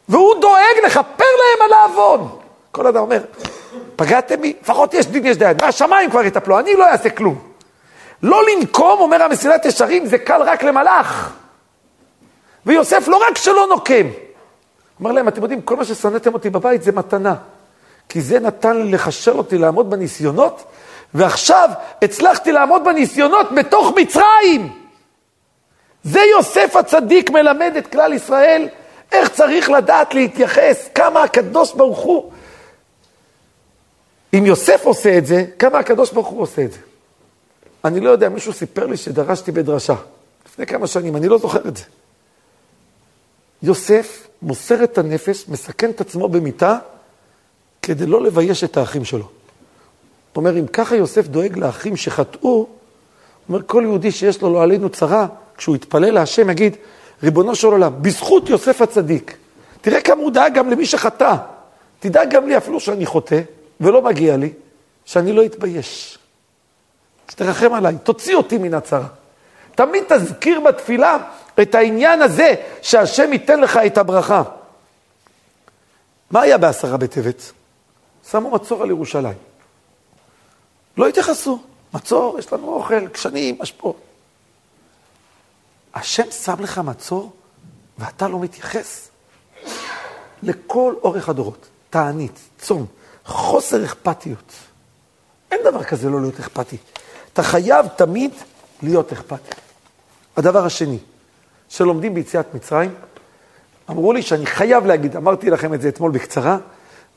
והוא 0.09 0.35
דואג 0.41 0.85
לכפר 0.85 1.25
להם 1.25 1.63
על 1.65 1.73
העוון. 1.73 2.39
כל 2.73 2.87
אדם 2.87 3.01
אומר, 3.01 3.21
פגעתם 3.97 4.41
בי? 4.41 4.53
לפחות 4.63 4.95
יש 4.95 5.07
דין, 5.07 5.27
יש 5.27 5.37
דיין. 5.37 5.57
מהשמיים 5.63 6.11
כבר 6.11 6.25
יטפלו, 6.25 6.59
אני 6.59 6.75
לא 6.75 6.89
אעשה 6.89 7.11
כלום. 7.11 7.52
לא 8.23 8.43
לנקום, 8.47 9.01
אומר 9.01 9.23
המסילת 9.23 9.65
ישרים, 9.65 10.07
זה 10.07 10.19
קל 10.19 10.43
רק 10.43 10.63
למלאך. 10.63 11.33
ויוסף 12.67 13.09
לא 13.09 13.17
רק 13.29 13.37
שלא 13.37 13.67
נוקם, 13.71 14.07
אומר 15.01 15.13
להם, 15.13 15.29
אתם 15.29 15.43
יודעים, 15.43 15.63
כל 15.63 15.77
מה 15.77 15.85
ששנאתם 15.85 16.35
אותי 16.35 16.51
בבית 16.51 16.83
זה 16.83 16.93
מתנה. 16.93 17.35
כי 18.09 18.21
זה 18.21 18.41
נתן 18.41 18.91
לחשל 18.91 19.39
אותי 19.39 19.59
לעמוד 19.59 19.91
בניסיונות, 19.91 20.65
ועכשיו 21.15 21.71
הצלחתי 22.03 22.53
לעמוד 22.53 22.85
בניסיונות 22.85 23.53
בתוך 23.53 23.93
מצרים. 23.97 24.73
זה 26.05 26.21
יוסף 26.21 26.77
הצדיק 26.77 27.31
מלמד 27.31 27.73
את 27.79 27.87
כלל 27.87 28.13
ישראל 28.13 28.69
איך 29.13 29.29
צריך 29.29 29.71
לדעת 29.71 30.15
להתייחס, 30.15 30.89
כמה 30.95 31.23
הקדוש 31.23 31.75
ברוך 31.75 31.99
הוא. 31.99 32.33
אם 34.35 34.47
יוסף 34.47 34.87
עושה 34.87 35.19
את 35.19 35.27
זה, 35.27 35.45
כמה 35.59 35.79
הקדוש 35.79 36.13
ברוך 36.13 36.27
הוא 36.27 36.43
עושה 36.43 36.63
את 36.63 36.73
זה. 36.73 36.79
אני 37.85 38.01
לא 38.01 38.11
יודע, 38.11 38.29
מישהו 38.29 38.53
סיפר 38.53 38.87
לי 38.87 38.97
שדרשתי 38.97 39.53
בדרשה, 39.53 39.95
לפני 40.47 40.67
כמה 40.67 40.87
שנים, 40.87 41.17
אני 41.17 41.29
לא 41.29 41.39
זוכר 41.39 41.69
את 41.69 41.77
זה. 41.77 41.85
יוסף 43.63 44.29
מוסר 44.43 44.85
את 44.85 44.99
הנפש, 44.99 45.45
מסכן 45.49 45.91
את 45.91 46.01
עצמו 46.01 46.29
במיטה, 46.29 46.79
כדי 47.83 48.07
לא 48.07 48.23
לבייש 48.23 48.65
את 48.65 48.77
האחים 48.77 49.05
שלו. 49.05 49.29
זאת 50.29 50.37
אומרת, 50.37 50.55
אם 50.57 50.67
ככה 50.67 50.97
יוסף 50.97 51.27
דואג 51.27 51.59
לאחים 51.59 51.97
שחטאו, 51.97 52.67
אומר, 53.49 53.63
כל 53.67 53.83
יהודי 53.85 54.11
שיש 54.11 54.43
לו, 54.43 54.53
לא 54.53 54.63
עלינו 54.63 54.89
צרה, 54.89 55.27
כשהוא 55.57 55.77
יתפלל 55.77 56.11
להשם, 56.11 56.51
יגיד, 56.51 56.77
ריבונו 57.23 57.55
של 57.55 57.67
עולם, 57.67 57.93
בזכות 58.03 58.49
יוסף 58.49 58.83
הצדיק, 58.83 59.37
תראה 59.81 60.01
כמה 60.01 60.23
הוא 60.23 60.31
דאג 60.31 60.55
גם 60.55 60.71
למי 60.71 60.87
שחטא. 60.87 61.37
תדאג 62.01 62.31
גם 62.31 62.49
לי 62.49 62.57
אפילו 62.57 62.81
שאני 62.81 63.07
חוטא, 63.07 63.41
ולא 63.81 64.03
מגיע 64.03 64.37
לי, 64.37 64.53
שאני 65.05 65.33
לא 65.33 65.45
אתבייש. 65.45 66.19
תרחם 67.27 67.73
עליי, 67.73 67.95
תוציא 68.03 68.37
אותי 68.37 68.59
מן 68.59 68.75
הצרה. 68.75 69.07
תמיד 69.75 70.05
תזכיר 70.09 70.61
בתפילה 70.61 71.17
את 71.63 71.75
העניין 71.75 72.23
הזה, 72.23 72.55
שהשם 72.83 73.33
ייתן 73.33 73.61
לך 73.61 73.77
את 73.77 73.99
הברכה. 73.99 74.43
מה 76.31 76.41
היה 76.41 76.59
בעשרה 76.59 76.97
בטבת? 76.97 77.53
שמו 78.31 78.51
מצור 78.51 78.83
על 78.83 78.91
ירושלים. 78.91 79.39
לא 80.97 81.09
התייחסו. 81.09 81.59
מצור, 81.95 82.39
יש 82.39 82.53
לנו 82.53 82.69
אוכל, 82.69 83.07
גשנים, 83.07 83.63
אשפות. 83.63 83.97
השם 85.95 86.31
שם 86.31 86.55
לך 86.61 86.79
מצור 86.79 87.33
ואתה 87.99 88.29
לא 88.29 88.39
מתייחס. 88.39 89.09
לכל 90.43 90.95
אורך 91.03 91.29
הדורות, 91.29 91.69
תענית, 91.91 92.41
צום, 92.59 92.87
חוסר 93.25 93.85
אכפתיות. 93.85 94.53
אין 95.51 95.61
דבר 95.65 95.85
כזה 95.85 96.11
לא 96.11 96.21
להיות 96.21 96.41
אכפתי. 96.41 96.77
אתה 97.33 97.43
חייב 97.43 97.87
תמיד 97.97 98.31
להיות 98.83 99.13
אכפתי. 99.13 99.57
הדבר 100.37 100.67
השני, 100.67 100.99
שלומדים 101.69 102.15
ביציאת 102.15 102.55
מצרים, 102.55 102.95
אמרו 103.91 104.13
לי 104.13 104.23
שאני 104.23 104.47
חייב 104.47 104.87
להגיד, 104.87 105.17
אמרתי 105.17 105.51
לכם 105.51 105.75
את 105.75 105.81
זה 105.81 105.89
אתמול 105.89 106.11
בקצרה, 106.11 106.59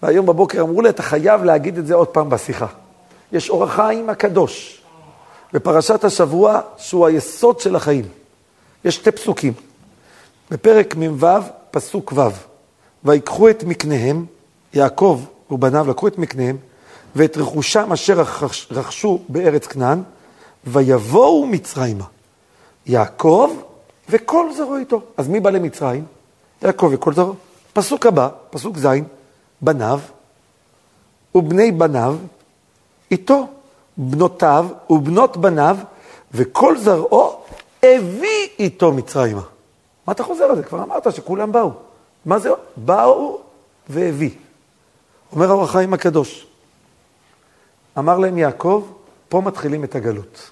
והיום 0.03 0.25
בבוקר 0.25 0.61
אמרו 0.61 0.81
לי, 0.81 0.89
אתה 0.89 1.03
חייב 1.03 1.43
להגיד 1.43 1.77
את 1.77 1.87
זה 1.87 1.95
עוד 1.95 2.07
פעם 2.07 2.29
בשיחה. 2.29 2.67
יש 3.31 3.49
אור 3.49 3.63
החיים 3.63 4.09
הקדוש, 4.09 4.81
בפרשת 5.53 6.03
השבוע, 6.03 6.61
שהוא 6.77 7.07
היסוד 7.07 7.59
של 7.59 7.75
החיים. 7.75 8.05
יש 8.85 8.95
שתי 8.95 9.11
פסוקים. 9.11 9.53
בפרק 10.51 10.95
מ"ו, 10.97 11.27
פסוק 11.71 12.13
ו', 12.15 12.21
ויקחו 13.03 13.49
את 13.49 13.63
מקניהם, 13.63 14.25
יעקב 14.73 15.21
ובניו 15.51 15.89
לקחו 15.89 16.07
את 16.07 16.17
מקניהם, 16.17 16.57
ואת 17.15 17.37
רכושם 17.37 17.91
אשר 17.91 18.23
רכשו 18.71 19.19
בארץ 19.29 19.67
כנען, 19.67 20.03
ויבואו 20.67 21.45
מצרימה. 21.45 22.05
יעקב 22.85 23.51
וכל 24.09 24.53
זרעו 24.57 24.77
איתו. 24.77 25.01
אז 25.17 25.27
מי 25.27 25.39
בא 25.39 25.49
למצרים? 25.49 26.05
יעקב 26.61 26.89
וכל 26.93 27.13
זרעו. 27.13 27.33
פסוק 27.73 28.05
הבא, 28.05 28.29
פסוק 28.49 28.77
ז', 28.77 28.87
בניו 29.61 29.99
ובני 31.35 31.71
בניו 31.71 32.15
איתו, 33.11 33.47
בנותיו 33.97 34.67
ובנות 34.89 35.37
בניו, 35.37 35.77
וכל 36.31 36.77
זרעו 36.77 37.39
הביא 37.83 38.47
איתו 38.59 38.91
מצרימה. 38.91 39.41
מה 40.07 40.13
אתה 40.13 40.23
חוזר 40.23 40.43
על 40.43 40.55
זה? 40.55 40.63
כבר 40.63 40.83
אמרת 40.83 41.13
שכולם 41.13 41.51
באו. 41.51 41.71
מה 42.25 42.39
זה? 42.39 42.49
באו 42.77 43.39
והביא. 43.89 44.29
אומר 45.31 45.49
האור 45.49 45.63
החיים 45.63 45.93
הקדוש, 45.93 46.47
אמר 47.97 48.17
להם 48.17 48.37
יעקב, 48.37 48.87
פה 49.29 49.41
מתחילים 49.41 49.83
את 49.83 49.95
הגלות. 49.95 50.49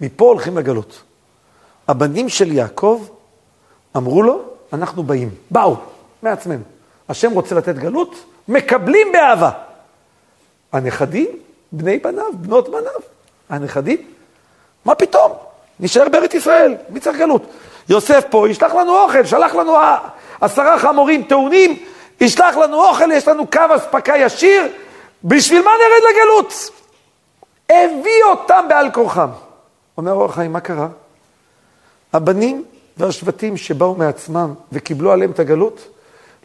מפה 0.00 0.24
הולכים 0.24 0.58
לגלות. 0.58 1.02
הבנים 1.88 2.28
של 2.28 2.52
יעקב 2.52 3.06
אמרו 3.96 4.22
לו, 4.22 4.42
אנחנו 4.72 5.02
באים. 5.02 5.30
באו, 5.50 5.76
מעצמנו. 6.22 6.62
השם 7.08 7.30
רוצה 7.30 7.54
לתת 7.54 7.74
גלות, 7.74 8.24
מקבלים 8.48 9.12
באהבה. 9.12 9.50
הנכדים, 10.72 11.28
בני 11.72 11.98
בניו, 11.98 12.24
בנות 12.34 12.68
בניו. 12.68 13.00
הנכדים, 13.48 13.98
מה 14.84 14.94
פתאום? 14.94 15.32
נשאר 15.80 16.08
בארץ 16.08 16.34
ישראל, 16.34 16.74
מי 16.88 17.00
צריך 17.00 17.18
גלות? 17.18 17.42
יוסף 17.88 18.24
פה, 18.30 18.48
ישלח 18.50 18.74
לנו 18.74 18.98
אוכל, 18.98 19.24
שלח 19.24 19.54
לנו 19.54 19.76
עשרה 20.40 20.78
חמורים 20.78 21.22
טעונים, 21.22 21.78
ישלח 22.20 22.56
לנו 22.56 22.84
אוכל, 22.84 23.10
יש 23.12 23.28
לנו 23.28 23.46
קו 23.46 23.60
אספקה 23.76 24.16
ישיר, 24.16 24.62
בשביל 25.24 25.62
מה 25.62 25.70
נרד 25.70 26.10
לגלות? 26.10 26.70
הביא 27.70 28.24
אותם 28.30 28.64
בעל 28.68 28.90
כורחם. 28.90 29.28
אומר 29.96 30.12
אור 30.12 30.24
החיים, 30.24 30.52
מה 30.52 30.60
קרה? 30.60 30.88
הבנים 32.12 32.64
והשבטים 32.96 33.56
שבאו 33.56 33.94
מעצמם 33.94 34.54
וקיבלו 34.72 35.12
עליהם 35.12 35.30
את 35.30 35.38
הגלות, 35.38 35.88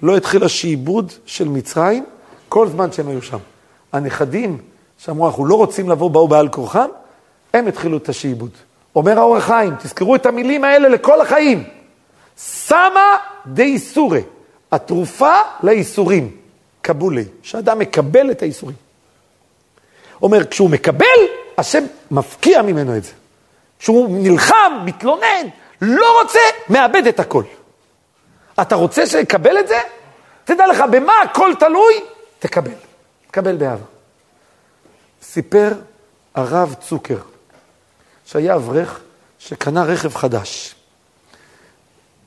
לא 0.01 0.17
התחיל 0.17 0.43
השעבוד 0.43 1.11
של 1.25 1.47
מצרים 1.47 2.05
כל 2.49 2.67
זמן 2.67 2.91
שהם 2.91 3.07
היו 3.07 3.21
שם. 3.21 3.37
הנכדים 3.93 4.57
שאמרו, 4.97 5.27
אנחנו 5.27 5.45
לא 5.45 5.55
רוצים 5.55 5.89
לבוא, 5.89 6.09
באו 6.09 6.27
בעל 6.27 6.47
כורחם, 6.49 6.87
הם 7.53 7.67
התחילו 7.67 7.97
את 7.97 8.09
השעבוד. 8.09 8.49
אומר 8.95 9.19
האור 9.19 9.37
החיים, 9.37 9.75
תזכרו 9.75 10.15
את 10.15 10.25
המילים 10.25 10.63
האלה 10.63 10.89
לכל 10.89 11.21
החיים. 11.21 11.63
סמה 12.37 13.17
דאיסורי, 13.45 14.21
התרופה 14.71 15.33
לאיסורים, 15.63 16.31
קבולי, 16.89 17.25
שאדם 17.43 17.79
מקבל 17.79 18.31
את 18.31 18.41
האיסורים. 18.41 18.75
אומר, 20.21 20.45
כשהוא 20.45 20.69
מקבל, 20.69 21.05
השם 21.57 21.83
מפקיע 22.11 22.61
ממנו 22.61 22.97
את 22.97 23.03
זה. 23.03 23.11
כשהוא 23.79 24.17
נלחם, 24.19 24.81
מתלונן, 24.85 25.47
לא 25.81 26.21
רוצה, 26.21 26.39
מאבד 26.69 27.07
את 27.07 27.19
הכל. 27.19 27.43
אתה 28.61 28.75
רוצה 28.75 29.05
שיקבל 29.07 29.59
את 29.59 29.67
זה? 29.67 29.79
תדע 30.43 30.67
לך, 30.67 30.83
במה 30.91 31.13
הכל 31.23 31.51
תלוי? 31.59 31.93
תקבל. 32.39 32.71
תקבל 33.27 33.57
באהבה. 33.57 33.85
סיפר 35.21 35.71
הרב 36.35 36.75
צוקר, 36.87 37.17
שהיה 38.25 38.55
אברך 38.55 38.99
שקנה 39.39 39.83
רכב 39.83 40.15
חדש. 40.15 40.75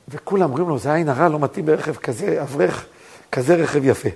וכולם 0.09 0.42
אומרים 0.51 0.68
לו, 0.68 0.79
זה 0.79 0.92
עין 0.92 1.09
הרע, 1.09 1.29
לא 1.29 1.38
מתאים 1.38 1.66
ברכב 1.66 1.96
כזה, 1.96 2.42
אברך, 2.42 2.85
כזה 3.33 3.55
רכב 3.55 3.85
יפה. 3.85 4.09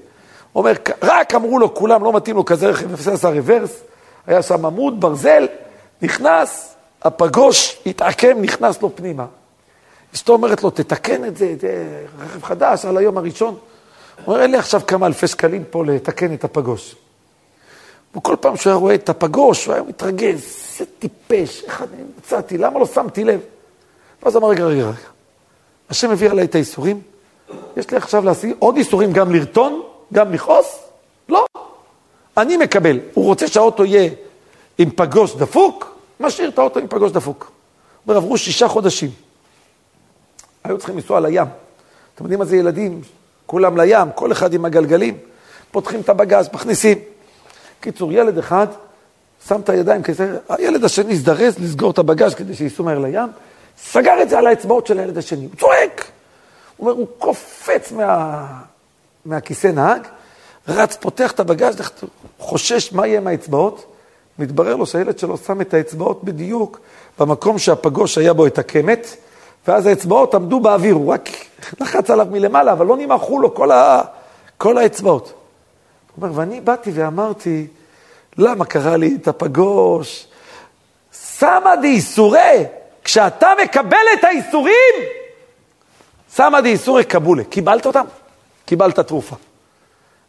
אומר, 0.58 0.72
רק 1.02 1.34
אמרו 1.34 1.58
לו, 1.58 1.74
כולם 1.74 2.04
לא 2.04 2.12
מתאים 2.12 2.36
לו 2.36 2.44
כזה 2.44 2.66
רכב 2.66 2.94
יפה, 2.94 3.12
עשה 3.12 3.28
רוורס, 3.28 3.80
היה 4.26 4.42
שם 4.42 4.66
עמוד, 4.66 5.00
ברזל, 5.00 5.46
נכנס, 6.02 6.74
הפגוש 7.02 7.82
התעקם, 7.86 8.40
נכנס 8.40 8.82
לו 8.82 8.96
פנימה. 8.96 9.26
אשתו 10.14 10.32
אומרת 10.32 10.62
לו, 10.62 10.70
תתקן 10.70 11.24
את 11.24 11.36
זה, 11.36 11.54
זה 11.60 12.04
רכב 12.20 12.42
חדש 12.42 12.84
על 12.84 12.96
היום 12.96 13.18
הראשון. 13.18 13.56
הוא 14.24 14.32
אומר, 14.32 14.42
אין 14.42 14.50
לי 14.50 14.56
עכשיו 14.56 14.80
כמה 14.86 15.06
אלפי 15.06 15.26
שקלים 15.26 15.64
פה 15.70 15.84
לתקן 15.84 16.34
את 16.34 16.44
הפגוש. 16.44 16.96
וכל 18.16 18.36
פעם 18.40 18.56
שהוא 18.56 18.70
היה 18.70 18.80
רואה 18.80 18.94
את 18.94 19.08
הפגוש, 19.08 19.66
הוא 19.66 19.74
היה 19.74 19.82
מתרגז, 19.82 20.56
זה 20.78 20.84
טיפש, 20.98 21.64
איך 21.64 21.82
אני 21.82 22.02
מצאתי, 22.18 22.58
למה 22.58 22.78
לא 22.78 22.86
שמתי 22.86 23.24
לב? 23.24 23.40
ואז 24.22 24.36
אמר, 24.36 24.48
רגע, 24.48 24.64
רגע, 24.64 24.82
רגע, 24.82 24.96
השם 25.90 26.10
הביא 26.10 26.30
עליי 26.30 26.44
את 26.44 26.54
האיסורים, 26.54 27.00
יש 27.76 27.90
לי 27.90 27.96
עכשיו 27.96 28.24
להשיג 28.24 28.54
עוד 28.58 28.76
איסורים, 28.76 29.12
גם 29.12 29.32
לרטון, 29.32 29.82
גם 30.12 30.32
לכעוס? 30.32 30.78
לא. 31.28 31.46
אני 32.36 32.56
מקבל. 32.56 33.00
הוא 33.14 33.24
רוצה 33.24 33.48
שהאוטו 33.48 33.84
יהיה 33.84 34.10
עם 34.78 34.90
פגוש 34.90 35.36
דפוק, 35.36 35.96
משאיר 36.20 36.48
את 36.48 36.58
האוטו 36.58 36.80
עם 36.80 36.86
פגוש 36.88 37.12
דפוק. 37.12 37.50
אומר, 38.06 38.16
עברו 38.16 38.38
שישה 38.38 38.68
חודשים. 38.68 39.10
היו 40.64 40.78
צריכים 40.78 40.96
לנסוע 40.96 41.20
לים. 41.20 41.46
אתם 42.14 42.24
יודעים 42.24 42.38
מה 42.38 42.44
זה 42.44 42.56
ילדים? 42.56 43.00
כולם 43.46 43.80
לים, 43.80 44.08
כל 44.14 44.32
אחד 44.32 44.52
עם 44.52 44.64
הגלגלים, 44.64 45.18
פותחים 45.70 46.00
את 46.00 46.08
הבגז, 46.08 46.48
מכניסים. 46.54 46.98
קיצור, 47.80 48.12
ילד 48.12 48.38
אחד 48.38 48.66
שם 49.48 49.60
את 49.60 49.68
הידיים 49.68 50.02
כזה, 50.02 50.38
הילד 50.48 50.84
השני 50.84 51.12
הזדרז 51.12 51.58
לסגור 51.58 51.90
את 51.90 51.98
הבגז 51.98 52.34
כדי 52.34 52.54
שייסעו 52.54 52.84
מהר 52.84 52.98
לים, 52.98 53.28
סגר 53.78 54.22
את 54.22 54.28
זה 54.28 54.38
על 54.38 54.46
האצבעות 54.46 54.86
של 54.86 54.98
הילד 54.98 55.18
השני, 55.18 55.44
הוא 55.44 55.56
צועק. 55.60 56.04
הוא 56.76 56.90
אומר, 56.90 57.00
הוא 57.00 57.06
קופץ 57.18 57.92
מה... 57.92 58.46
מהכיסא 59.26 59.66
נהג, 59.66 60.06
רץ, 60.68 60.96
פותח 60.96 61.32
את 61.32 61.40
הבגז, 61.40 61.80
חושש 62.38 62.92
מה 62.92 63.06
יהיה 63.06 63.20
עם 63.20 63.26
האצבעות. 63.26 63.92
מתברר 64.38 64.76
לו 64.76 64.86
שהילד 64.86 65.18
שלו 65.18 65.36
שם 65.36 65.60
את 65.60 65.74
האצבעות 65.74 66.24
בדיוק 66.24 66.80
במקום 67.18 67.58
שהפגוש 67.58 68.18
היה 68.18 68.32
בו 68.32 68.46
את 68.46 68.58
הקמת, 68.58 69.16
ואז 69.68 69.86
האצבעות 69.86 70.34
עמדו 70.34 70.60
באוויר, 70.60 70.94
הוא 70.94 71.12
רק 71.12 71.28
לחץ 71.80 72.10
עליו 72.10 72.26
מלמעלה, 72.30 72.72
אבל 72.72 72.86
לא 72.86 72.96
נמעכו 72.96 73.38
לו 73.38 73.54
כל, 73.54 73.70
ה... 73.70 74.02
כל 74.58 74.78
האצבעות. 74.78 75.24
הוא 75.24 76.22
אומר, 76.22 76.38
ואני 76.38 76.60
באתי 76.60 76.90
ואמרתי, 76.94 77.66
למה 78.38 78.64
קרה 78.64 78.96
לי 78.96 79.16
את 79.22 79.28
הפגוש? 79.28 80.26
סמא 81.12 81.74
דאיסורי, 81.82 82.64
כשאתה 83.04 83.48
מקבל 83.62 84.06
את 84.18 84.24
האיסורים, 84.24 84.94
סמא 86.30 86.60
דאיסורי 86.60 87.04
קבולה. 87.04 87.44
קיבלת 87.44 87.86
אותם? 87.86 88.04
קיבלת 88.66 89.00
תרופה. 89.00 89.36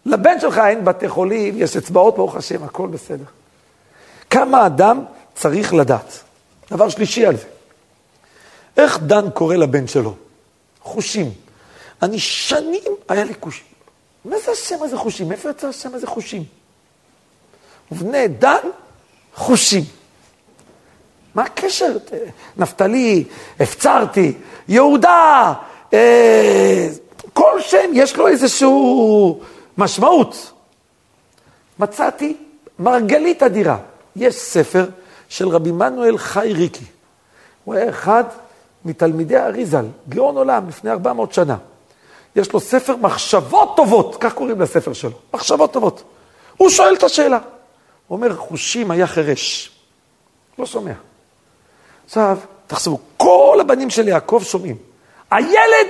לבן 0.05 0.39
שלך 0.39 0.57
אין 0.57 0.85
בתי 0.85 1.09
חולים, 1.09 1.53
יש 1.57 1.77
אצבעות, 1.77 2.15
ברוך 2.15 2.35
השם, 2.35 2.63
הכל 2.63 2.87
בסדר. 2.87 3.23
כמה 4.29 4.65
אדם 4.65 5.03
צריך 5.35 5.73
לדעת? 5.73 6.23
דבר 6.71 6.89
שלישי 6.89 7.25
על 7.25 7.37
זה. 7.37 7.45
איך 8.77 8.99
דן 8.99 9.29
קורא 9.29 9.55
לבן 9.55 9.87
שלו? 9.87 10.15
חושים. 10.81 11.31
אני 12.01 12.19
שנים, 12.19 12.91
היה 13.09 13.23
לי 13.23 13.33
חושים. 13.41 13.65
מה 14.25 14.35
זה 14.45 14.51
השם 14.51 14.83
הזה 14.83 14.97
חושים? 14.97 15.31
איפה 15.31 15.49
יצא 15.49 15.67
השם 15.67 15.93
הזה 15.93 16.07
חושים? 16.07 16.43
ובני 17.91 18.27
דן, 18.27 18.67
חושים. 19.35 19.83
מה 21.35 21.43
הקשר? 21.43 21.97
נפתלי, 22.57 23.23
הפצרתי, 23.59 24.33
יהודה, 24.67 25.53
אה, 25.93 26.87
כל 27.37 27.61
שם 27.61 27.91
יש 27.93 28.15
לו 28.15 28.27
איזושהי 28.27 28.67
משמעות. 29.77 30.51
מצאתי 31.79 32.37
מרגלית 32.79 33.43
אדירה. 33.43 33.77
יש 34.15 34.35
ספר 34.35 34.85
של 35.29 35.47
רבי 35.47 35.71
מנואל 35.71 36.17
חי 36.17 36.53
ריקי. 36.53 36.85
הוא 37.63 37.75
היה 37.75 37.89
אחד 37.89 38.23
מתלמידי 38.85 39.37
האריזל, 39.37 39.85
גאון 40.09 40.37
עולם, 40.37 40.67
לפני 40.67 40.91
400 40.91 41.33
שנה. 41.33 41.57
יש 42.35 42.53
לו 42.53 42.59
ספר 42.59 42.95
מחשבות 42.95 43.73
טובות, 43.75 44.17
כך 44.19 44.33
קוראים 44.33 44.61
לספר 44.61 44.93
שלו, 44.93 45.11
מחשבות 45.33 45.73
טובות. 45.73 46.03
הוא 46.57 46.69
שואל 46.69 46.95
את 46.95 47.03
השאלה. 47.03 47.39
הוא 48.07 48.15
אומר, 48.15 48.35
חושים 48.35 48.91
היה 48.91 49.07
חירש. 49.07 49.71
לא 50.59 50.65
שומע. 50.65 50.93
עכשיו, 52.05 52.37
תחשבו, 52.67 52.99
כל 53.17 53.57
הבנים 53.61 53.89
של 53.89 54.07
יעקב 54.07 54.41
שומעים. 54.43 54.75
הילד 55.31 55.87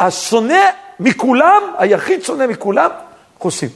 השונא 0.00 0.64
מכולם, 1.00 1.62
היחיד 1.78 2.24
שונא 2.24 2.46
מכולם, 2.46 2.90
חושים. 3.38 3.68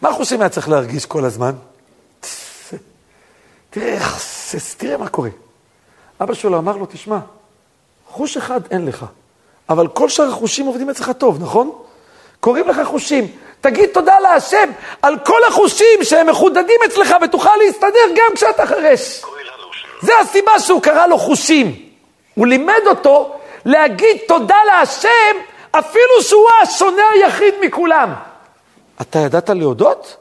מה 0.00 0.12
חושים 0.12 0.40
היה 0.40 0.48
צריך 0.48 0.68
להרגיש 0.68 1.06
כל 1.06 1.24
הזמן? 1.24 1.52
תראה, 3.70 3.98
תראה 4.76 4.96
מה 4.96 5.08
קורה. 5.08 5.30
אבא 6.20 6.34
שלו 6.34 6.58
אמר 6.58 6.76
לו, 6.76 6.86
תשמע, 6.86 7.18
חוש 8.08 8.36
אחד 8.36 8.60
אין 8.70 8.86
לך, 8.86 9.04
אבל 9.68 9.88
כל 9.88 10.08
שאר 10.08 10.28
החושים 10.28 10.66
עובדים 10.66 10.90
אצלך 10.90 11.10
טוב, 11.18 11.42
נכון? 11.42 11.72
קוראים 12.40 12.68
לך 12.68 12.80
חושים. 12.84 13.26
תגיד 13.60 13.88
תודה 13.92 14.20
להשם 14.20 14.70
על 15.02 15.18
כל 15.18 15.40
החושים 15.48 15.98
שהם 16.02 16.26
מחודדים 16.26 16.80
אצלך 16.86 17.14
ותוכל 17.22 17.56
להסתדר 17.66 18.08
גם 18.16 18.34
כשאתה 18.34 18.66
חירש. 18.66 19.22
זה 20.02 20.12
הסיבה 20.20 20.60
שהוא 20.60 20.82
קרא 20.82 21.06
לו 21.06 21.18
חושים. 21.18 21.76
הוא 22.34 22.46
לימד 22.46 22.80
אותו 22.86 23.39
להגיד 23.64 24.16
תודה 24.28 24.56
להשם 24.66 25.36
אפילו 25.70 26.22
שהוא 26.22 26.48
השונה 26.62 27.02
היחיד 27.14 27.54
מכולם. 27.60 28.14
אתה 29.00 29.18
ידעת 29.18 29.50
להודות? 29.50 30.16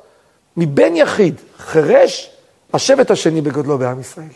מבן 0.58 0.96
יחיד, 0.96 1.42
חירש, 1.58 2.30
השבט 2.74 3.12
השני 3.12 3.42
בגודלו 3.42 3.78
בעם 3.78 4.00
ישראל. 4.00 4.28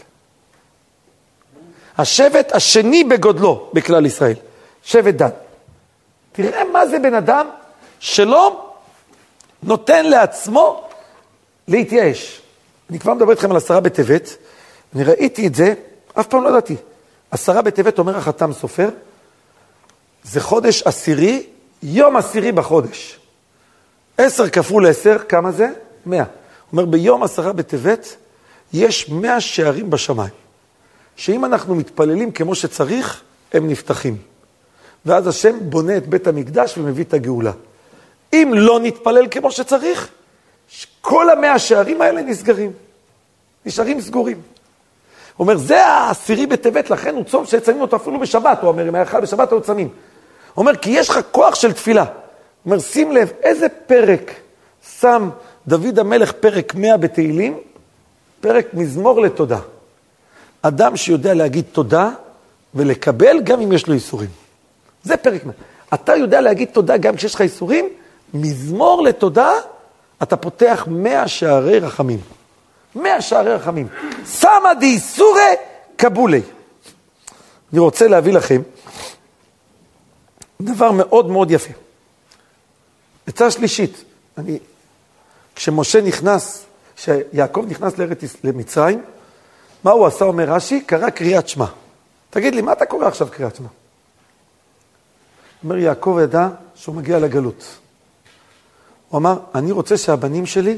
השבט 1.98 2.52
השני 2.56 3.04
בגודלו 3.04 3.70
בכלל 3.74 4.06
ישראל, 4.06 4.36
שבט 4.84 5.14
דן. 5.14 5.30
תראה 6.32 6.64
מה 6.64 6.88
זה 6.88 7.00
בן 7.00 7.14
אדם 7.14 7.50
שלא 8.00 8.72
נותן 9.64 10.06
לעצמו 10.06 10.88
להתייאש. 11.68 12.42
אני 12.90 13.00
כבר 13.00 13.14
מדבר 13.14 13.32
איתכם 13.32 13.52
על 13.52 13.58
עשרה 13.58 13.80
בטבת, 13.80 14.36
אני 14.96 15.04
ראיתי 15.04 15.48
את 15.48 15.56
זה, 15.56 15.74
אף 16.20 16.28
פעם 16.28 16.44
לא 16.44 16.50
ידעתי. 16.50 16.76
עשרה 17.34 17.62
בטבת 17.62 18.00
אומר 18.00 18.18
החתם 18.18 18.54
סופר, 18.54 18.90
זה 20.24 20.42
חודש 20.42 20.84
עשירי, 20.84 21.46
יום 21.84 22.18
עשירי 22.18 22.52
בחודש. 22.52 23.20
עשר 24.18 24.50
כפול 24.50 24.88
עשר, 24.88 25.18
כמה 25.30 25.52
זה? 25.52 25.68
מאה. 26.06 26.24
אומר, 26.72 26.86
ביום 26.86 27.24
עשרה 27.24 27.54
בטבת 27.54 28.16
יש 28.74 29.10
מאה 29.10 29.42
שערים 29.42 29.90
בשמיים, 29.90 30.34
שאם 31.16 31.46
אנחנו 31.46 31.76
מתפללים 31.76 32.32
כמו 32.32 32.56
שצריך, 32.56 33.22
הם 33.54 33.68
נפתחים. 33.68 34.18
ואז 35.06 35.28
השם 35.28 35.70
בונה 35.70 35.98
את 35.98 36.08
בית 36.08 36.28
המקדש 36.28 36.78
ומביא 36.78 37.04
את 37.04 37.14
הגאולה. 37.14 37.52
אם 38.34 38.52
לא 38.56 38.80
נתפלל 38.80 39.28
כמו 39.32 39.52
שצריך, 39.52 40.10
כל 41.02 41.30
המאה 41.30 41.60
שערים 41.60 42.02
האלה 42.02 42.22
נסגרים, 42.22 42.72
נשארים 43.66 44.02
סגורים. 44.02 44.42
אומר, 45.40 45.58
זה 45.58 45.86
העשירי 45.86 46.46
בטבת, 46.46 46.90
לכן 46.90 47.16
הוא 47.16 47.24
צום 47.24 47.46
שצמים 47.46 47.82
אותו 47.82 47.96
אפילו 47.96 48.20
בשבת, 48.20 48.62
הוא 48.62 48.68
אומר, 48.68 48.88
אם 48.88 48.96
היה 48.96 49.06
חל 49.06 49.22
בשבת 49.22 49.52
היו 49.52 49.62
צמים. 49.62 49.88
הוא 49.88 50.62
אומר, 50.62 50.76
כי 50.76 50.90
יש 50.90 51.10
לך 51.10 51.20
כוח 51.32 51.56
של 51.56 51.74
תפילה. 51.74 52.02
הוא 52.02 52.10
אומר, 52.66 52.80
שים 52.80 53.12
לב, 53.12 53.32
איזה 53.42 53.70
פרק 53.70 54.32
שם 55.00 55.30
דוד 55.68 56.00
המלך 56.00 56.32
פרק 56.32 56.76
100 56.76 56.98
בתהילים? 56.98 57.58
פרק 58.42 58.74
מזמור 58.74 59.22
לתודה. 59.22 59.60
אדם 60.62 60.98
שיודע 60.98 61.34
להגיד 61.34 61.66
תודה 61.72 62.10
ולקבל 62.76 63.42
גם 63.44 63.62
אם 63.62 63.72
יש 63.72 63.88
לו 63.88 63.94
איסורים. 63.94 64.30
זה 65.04 65.18
פרק 65.18 65.46
100. 65.46 65.54
אתה 65.94 66.16
יודע 66.16 66.42
להגיד 66.42 66.70
תודה 66.72 66.98
גם 66.98 67.16
כשיש 67.16 67.36
לך 67.36 67.42
איסורים? 67.42 67.90
מזמור 68.34 69.04
לתודה, 69.04 69.52
אתה 70.24 70.38
פותח 70.38 70.88
100 70.88 71.28
שערי 71.28 71.80
רחמים. 71.80 72.20
100 72.96 73.22
שערי 73.22 73.54
רחמים. 73.54 73.88
סמא 74.26 74.74
דאיסורי 74.80 75.42
קבולי. 75.96 76.42
אני 77.72 77.80
רוצה 77.80 78.08
להביא 78.08 78.34
לכם 78.34 78.62
דבר 80.62 80.92
מאוד 80.92 81.30
מאוד 81.30 81.52
יפה. 81.52 81.74
עצה 83.28 83.52
שלישית, 83.52 84.04
אני, 84.38 84.60
כשמשה 85.56 86.02
נכנס, 86.02 86.66
כשיעקב 86.96 87.66
נכנס 87.70 87.98
לארץ, 87.98 88.20
למצרים, 88.44 89.04
מה 89.84 89.92
הוא 89.92 90.08
עשה, 90.08 90.26
אומר 90.26 90.50
רש"י? 90.50 90.82
קרא 90.82 91.10
קריאת 91.10 91.48
שמע. 91.48 91.66
תגיד 92.30 92.56
לי, 92.56 92.62
מה 92.62 92.74
אתה 92.74 92.86
קורא 92.86 93.08
עכשיו 93.08 93.28
קריאת 93.32 93.56
שמע? 93.56 93.68
אומר, 95.64 95.78
יעקב 95.78 96.18
ידע 96.24 96.48
שהוא 96.76 96.96
מגיע 96.96 97.20
לגלות. 97.20 97.64
הוא 99.10 99.18
אמר, 99.18 99.38
אני 99.56 99.72
רוצה 99.72 99.98
שהבנים 99.98 100.46
שלי 100.46 100.78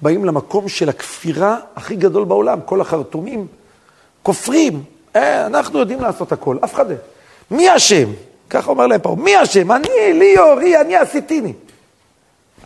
באים 0.00 0.24
למקום 0.24 0.68
של 0.68 0.88
הכפירה 0.88 1.56
הכי 1.76 1.96
גדול 1.96 2.24
בעולם. 2.24 2.60
כל 2.64 2.80
החרטומים 2.80 3.46
כופרים, 4.22 4.84
אה, 5.16 5.46
אנחנו 5.46 5.78
יודעים 5.78 6.00
לעשות 6.00 6.32
הכל, 6.32 6.56
אף 6.64 6.74
אחד 6.74 6.90
לא. 6.90 6.96
מי 7.50 7.76
אשם? 7.76 8.08
ככה 8.50 8.70
אומר 8.70 8.86
להם 8.86 9.00
פה, 9.00 9.16
מי 9.18 9.42
אשם? 9.42 9.72
אני, 9.72 9.88
ליאור, 10.12 10.58
היא, 10.58 10.76
אני 10.80 10.96
עשיתיני. 10.96 11.52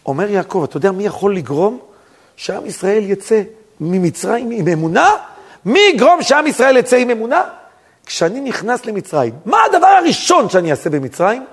אומר 0.07 0.31
יעקב, 0.31 0.63
אתה 0.69 0.77
יודע 0.77 0.91
מי 0.91 1.05
יכול 1.05 1.37
לגרום 1.37 1.79
שעם 2.37 2.67
ישראל 2.67 3.11
יצא 3.11 3.43
ממצרים 3.81 4.51
עם 4.51 4.69
אמונה? 4.69 5.11
מי 5.65 5.81
יגרום 5.95 6.23
שעם 6.23 6.47
ישראל 6.47 6.77
יצא 6.77 6.97
עם 6.97 7.11
אמונה? 7.11 7.45
כשאני 8.07 8.41
נכנס 8.41 8.87
למצרים, 8.87 9.35
מה 9.45 9.59
הדבר 9.71 9.87
הראשון 9.87 10.49
שאני 10.49 10.71
אעשה 10.71 10.91
במצרים? 10.91 11.45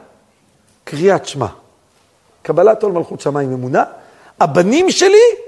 קריאת 0.83 1.25
שמע. 1.27 1.47
קבלת 2.41 2.83
עול 2.83 2.91
מלכות 2.91 3.21
שמיים 3.21 3.53
אמונה. 3.53 3.83
הבנים 4.39 4.91
שלי 4.91 5.44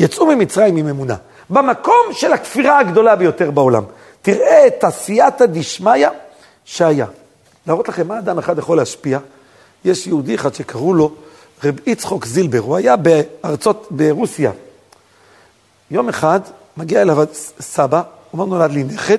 יצאו 0.00 0.26
ממצרים 0.26 0.76
עם 0.76 0.88
אמונה. 0.88 1.16
במקום 1.50 2.12
של 2.12 2.32
הכפירה 2.32 2.78
הגדולה 2.78 3.16
ביותר 3.16 3.50
בעולם. 3.50 3.84
תראה 4.22 4.66
את 4.66 4.84
עשייתא 4.84 5.46
דשמיא 5.46 6.08
שהיה. 6.64 7.06
להראות 7.66 7.88
לכם 7.88 8.08
מה 8.08 8.18
אדם 8.18 8.38
אחד 8.38 8.58
יכול 8.58 8.76
להשפיע. 8.76 9.18
יש 9.84 10.06
יהודי 10.06 10.34
אחד 10.34 10.54
שקראו 10.54 10.94
לו 10.94 11.14
רב 11.64 11.74
יצחוק 11.86 12.26
זילבר, 12.26 12.58
הוא 12.58 12.76
היה 12.76 12.96
בארצות, 12.96 13.86
ברוסיה. 13.90 14.52
יום 15.90 16.08
אחד 16.08 16.40
מגיע 16.76 17.02
אליו 17.02 17.24
סבא, 17.60 18.02
אומר 18.32 18.44
נולד 18.44 18.70
לי 18.70 18.84
נכד, 18.84 19.18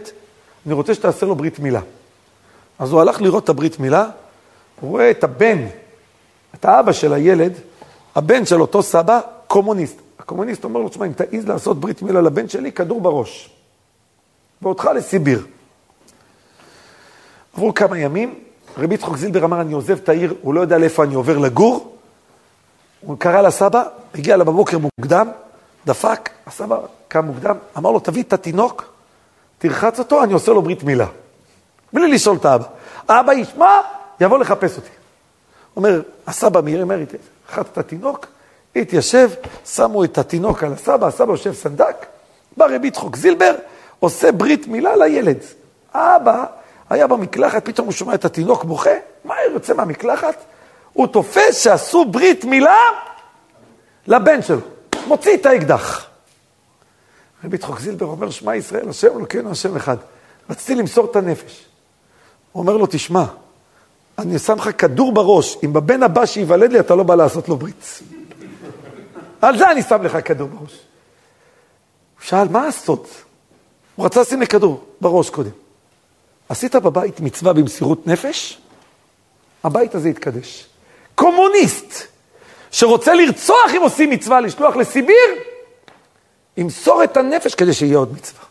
אני 0.66 0.74
רוצה 0.74 0.94
שתעשה 0.94 1.26
לו 1.26 1.36
ברית 1.36 1.60
מילה. 1.60 1.82
אז 2.80 2.92
הוא 2.92 3.02
הלך 3.02 3.22
לראות 3.22 3.44
את 3.44 3.50
הברית 3.50 3.80
מילה, 3.80 4.10
הוא 4.80 4.92
רואה 4.92 5.12
את 5.12 5.24
הבן, 5.24 5.66
את 6.56 6.66
האבא 6.66 6.92
של 6.92 7.14
הילד, 7.14 7.54
הבן 8.16 8.46
של 8.46 8.62
אותו 8.62 8.84
סבא, 8.84 9.20
קומוניסט. 9.48 9.98
הקומוניסט 10.32 10.64
אומר 10.64 10.80
לו, 10.80 10.90
תשמע, 10.90 11.06
אם 11.06 11.14
תעז 11.14 11.48
לעשות 11.48 11.80
ברית 11.80 12.02
מילה 12.02 12.22
לבן 12.22 12.48
שלי, 12.48 12.72
כדור 12.72 13.02
בראש. 13.02 13.50
ואותך 14.62 14.90
לסיביר. 14.96 15.46
עברו 17.54 17.74
כמה 17.74 17.98
ימים, 17.98 18.40
רבי 18.78 18.96
יצחוק 18.96 19.18
זילבר 19.18 19.46
אמר, 19.46 19.62
אני 19.62 19.74
עוזב 19.74 19.98
את 19.98 20.10
העיר, 20.10 20.34
הוא 20.42 20.54
לא 20.54 20.62
יודע 20.62 20.78
לאיפה 20.78 21.04
אני 21.04 21.16
עובר 21.16 21.38
לגור. 21.38 21.98
הוא 23.02 23.18
קרא 23.20 23.42
לסבא, 23.42 23.84
הגיע 24.16 24.38
לה 24.38 24.44
בבוקר 24.44 24.78
מוקדם, 24.78 25.30
דפק, 25.86 26.30
הסבא 26.48 26.78
קם 27.08 27.26
מוקדם, 27.26 27.56
אמר 27.78 27.92
לו, 27.92 28.00
תביא 28.00 28.24
את 28.24 28.34
התינוק, 28.34 28.94
תרחץ 29.58 30.00
אותו, 30.00 30.24
אני 30.24 30.34
עושה 30.34 30.52
לו 30.52 30.62
ברית 30.62 30.84
מילה. 30.84 31.08
בלי 31.94 32.08
לשאול 32.08 32.38
את 32.38 32.46
האבא. 32.46 32.66
האבא 33.08 33.34
ישמע, 33.34 33.82
יבוא 34.22 34.40
לחפש 34.40 34.78
אותי. 34.78 34.90
אומר, 35.76 36.02
הסבא 36.28 36.62
מאיר 36.62 36.84
אמריטס, 36.84 37.16
חץ 37.50 37.66
את 37.72 37.78
התינוק, 37.78 38.28
התיישב, 38.76 39.30
שמו 39.66 40.04
את 40.04 40.18
התינוק 40.18 40.64
על 40.64 40.74
הסבא, 40.74 41.08
הסבא 41.08 41.32
יושב 41.32 41.54
סנדק, 41.54 42.06
בא 42.58 42.66
רבי 42.76 42.88
יצחוק 42.88 43.16
זילבר, 43.16 43.56
עושה 44.00 44.32
ברית 44.32 44.68
מילה 44.68 44.96
לילד. 44.96 45.38
האבא 45.94 46.46
היה 46.90 47.08
במקלחת, 47.08 47.66
פתאום 47.66 47.88
הוא 47.88 47.94
שומע 47.94 48.14
את 48.14 48.26
התינוק 48.26 48.64
בוכה, 48.64 48.90
מה 49.26 49.36
יוצא 49.54 49.74
מהמקלחת? 49.74 50.36
הוא 50.94 51.08
תופס 51.08 51.64
שעשו 51.64 52.06
ברית 52.06 52.46
מילה 52.46 52.78
לבן 54.08 54.42
שלו, 54.42 54.62
מוציא 55.08 55.34
את 55.34 55.46
האקדח. 55.46 56.08
רבי 57.44 57.56
יצחוק 57.56 57.80
זילבר 57.80 58.06
אומר, 58.06 58.30
שמע 58.30 58.56
ישראל, 58.56 58.90
השם 58.90 59.18
אלוקינו, 59.18 59.52
השם 59.52 59.76
אחד. 59.76 59.98
רציתי 60.50 60.76
למסור 60.76 61.06
את 61.12 61.16
הנפש. 61.16 61.66
הוא 62.52 62.62
אומר 62.62 62.78
לו, 62.78 62.86
תשמע, 62.90 63.24
אני 64.18 64.40
שם 64.40 64.56
לך 64.58 64.70
כדור 64.78 65.12
בראש, 65.12 65.58
אם 65.66 65.74
בבן 65.74 66.04
הבא 66.04 66.26
שייוולד 66.26 66.72
לי, 66.72 66.80
אתה 66.80 66.96
לא 66.96 67.04
בא 67.04 67.16
לעשות 67.16 67.50
לו 67.50 67.58
ברית. 67.58 68.02
על 69.42 69.58
זה 69.58 69.72
אני 69.72 69.84
שם 69.84 70.04
לך 70.04 70.18
כדור 70.26 70.48
בראש. 70.48 70.72
הוא 70.72 72.22
שאל, 72.22 72.48
מה 72.48 72.68
הסוד? 72.68 73.08
הוא 73.96 74.06
רצה 74.06 74.22
לשים 74.22 74.40
לי 74.40 74.48
כדור 74.48 74.84
בראש 75.02 75.30
קודם. 75.30 75.50
עשית 76.50 76.76
בבית 76.76 77.20
מצווה 77.20 77.54
במסירות 77.54 78.08
נפש? 78.08 78.60
הבית 79.64 79.96
הזה 79.96 80.10
יתקדש. 80.10 80.68
קומוניסט 81.16 81.94
שרוצה 82.72 83.14
לרצוח 83.14 83.76
אם 83.78 83.82
עושים 83.82 84.10
מצווה, 84.10 84.42
לשלוח 84.42 84.76
לסיביר, 84.76 85.16
ימסור 86.58 87.04
את 87.04 87.18
הנפש 87.18 87.56
כדי 87.56 87.74
שיהיה 87.74 87.98
עוד 87.98 88.14
מצווה. 88.14 88.44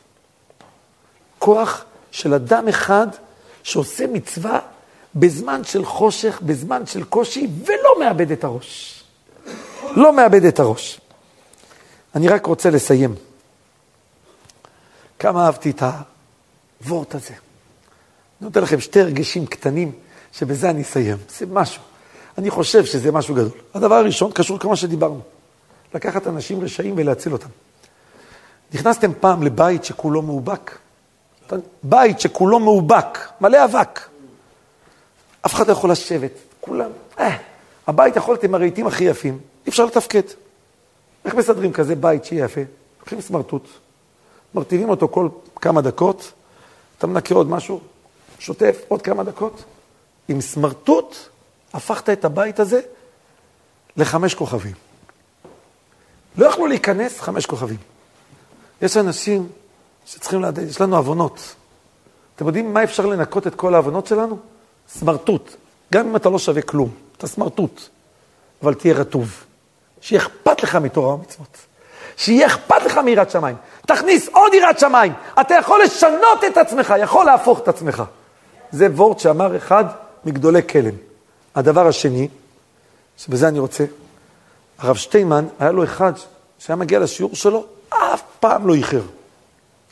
כוח 1.38 1.85
של 2.11 2.35
אדם 2.35 2.68
אחד 2.68 3.07
שעושה 3.62 4.07
מצווה 4.07 4.59
בזמן 5.14 5.64
של 5.64 5.84
חושך, 5.84 6.41
בזמן 6.43 6.86
של 6.86 7.05
קושי, 7.05 7.49
ולא 7.64 8.01
מאבד 8.01 8.32
את 8.32 8.45
הראש. 8.45 8.99
לא 9.97 10.12
מאבד 10.12 10.45
את 10.45 10.61
הראש. 10.61 11.01
אני 12.14 12.28
רק 12.28 12.47
רוצה 12.47 12.70
לסיים. 12.70 13.14
כמה 15.18 15.47
אהבתי 15.47 15.70
את 15.70 15.82
הוורט 16.82 17.14
הזה. 17.14 17.34
אני 17.34 17.38
נותן 18.41 18.62
לכם 18.62 18.80
שתי 18.80 19.03
רגשים 19.03 19.47
קטנים, 19.47 19.93
שבזה 20.32 20.70
אני 20.70 20.82
אסיים. 20.82 21.16
זה 21.28 21.47
משהו. 21.47 21.82
אני 22.38 22.51
חושב 22.51 22.84
שזה 22.84 23.12
משהו 23.12 23.34
גדול. 23.34 23.59
הדבר 23.74 23.95
הראשון 23.95 24.32
קשור 24.32 24.59
כמה 24.59 24.76
שדיברנו. 24.76 25.20
לקחת 25.95 26.26
אנשים 26.26 26.61
רשעים 26.61 26.95
ולהציל 26.97 27.32
אותם. 27.32 27.49
נכנסתם 28.74 29.12
פעם 29.20 29.43
לבית 29.43 29.84
שכולו 29.84 30.22
מאובק? 30.22 30.78
בית 31.82 32.20
שכולו 32.20 32.59
מאובק, 32.59 33.18
מלא 33.41 33.64
אבק. 33.64 34.01
אף 35.47 35.55
אחד 35.55 35.66
לא 35.66 35.72
יכול 35.72 35.91
לשבת, 35.91 36.30
כולם, 36.61 36.91
אה, 37.18 37.36
הבית 37.86 38.16
יכול 38.16 38.34
להיות 38.34 38.45
עם 38.45 38.55
הרהיטים 38.55 38.86
הכי 38.86 39.05
יפים, 39.05 39.38
אי 39.66 39.70
אפשר 39.70 39.84
לתפקד. 39.84 40.22
איך 41.24 41.34
מסדרים 41.34 41.72
כזה 41.72 41.96
בית 41.96 42.24
שיהיה 42.24 42.44
יפה? 42.44 42.61
לוקחים 43.00 43.20
סמרטוט, 43.20 43.68
מרטיבים 44.54 44.88
אותו 44.88 45.08
כל 45.08 45.28
כמה 45.56 45.80
דקות, 45.80 46.32
אתה 46.98 47.06
מנקה 47.06 47.34
עוד 47.34 47.50
משהו, 47.50 47.80
שוטף 48.38 48.76
עוד 48.88 49.02
כמה 49.02 49.24
דקות, 49.24 49.64
עם 50.28 50.40
סמרטוט 50.40 51.16
הפכת 51.72 52.11
את 52.11 52.24
הבית 52.24 52.61
הזה 52.61 52.80
לחמש 53.96 54.34
כוכבים. 54.34 54.74
לא 56.36 56.46
יכלו 56.46 56.66
להיכנס 56.66 57.20
חמש 57.20 57.46
כוכבים. 57.46 57.76
יש 58.82 58.96
אנשים 58.96 59.48
שצריכים 60.06 60.42
לדעת, 60.42 60.68
יש 60.68 60.80
לנו 60.80 60.96
עוונות. 60.96 61.54
אתם 62.36 62.46
יודעים 62.46 62.74
מה 62.74 62.84
אפשר 62.84 63.06
לנקות 63.06 63.46
את 63.46 63.54
כל 63.54 63.74
העוונות 63.74 64.06
שלנו? 64.06 64.38
סמרטוט. 64.88 65.56
גם 65.92 66.08
אם 66.08 66.16
אתה 66.16 66.28
לא 66.28 66.38
שווה 66.38 66.62
כלום, 66.62 66.94
אתה 67.16 67.26
סמרטוט. 67.26 67.80
אבל 68.62 68.74
תהיה 68.74 68.94
רטוב. 68.94 69.44
שיהיה 70.01 70.22
אכפת 70.22 70.62
לך 70.62 70.74
מתורה 70.74 71.14
ומצוות. 71.14 71.57
שיהיה 72.16 72.46
אכפת 72.46 72.82
לך 72.86 72.98
מיראת 72.98 73.30
שמיים. 73.30 73.57
תכניס 73.86 74.28
עוד 74.28 74.55
יראת 74.55 74.78
שמיים. 74.78 75.12
אתה 75.40 75.55
יכול 75.55 75.82
לשנות 75.82 76.44
את 76.46 76.57
עצמך, 76.57 76.94
יכול 76.98 77.26
להפוך 77.26 77.59
את 77.59 77.68
עצמך. 77.68 78.03
זה 78.70 78.86
וורט 78.94 79.18
שאמר 79.18 79.57
אחד 79.57 79.84
מגדולי 80.24 80.62
כלם. 80.68 80.94
הדבר 81.55 81.86
השני, 81.86 82.28
שבזה 83.18 83.48
אני 83.48 83.59
רוצה, 83.59 83.84
הרב 84.78 84.96
שטיינמן, 84.96 85.46
היה 85.59 85.72
לו 85.72 85.84
אחד 85.84 86.12
שהיה 86.59 86.76
מגיע 86.76 86.98
לשיעור 86.98 87.34
שלו, 87.34 87.64
אף 87.88 88.22
פעם 88.40 88.66
לא 88.66 88.74
איחר. 88.74 89.03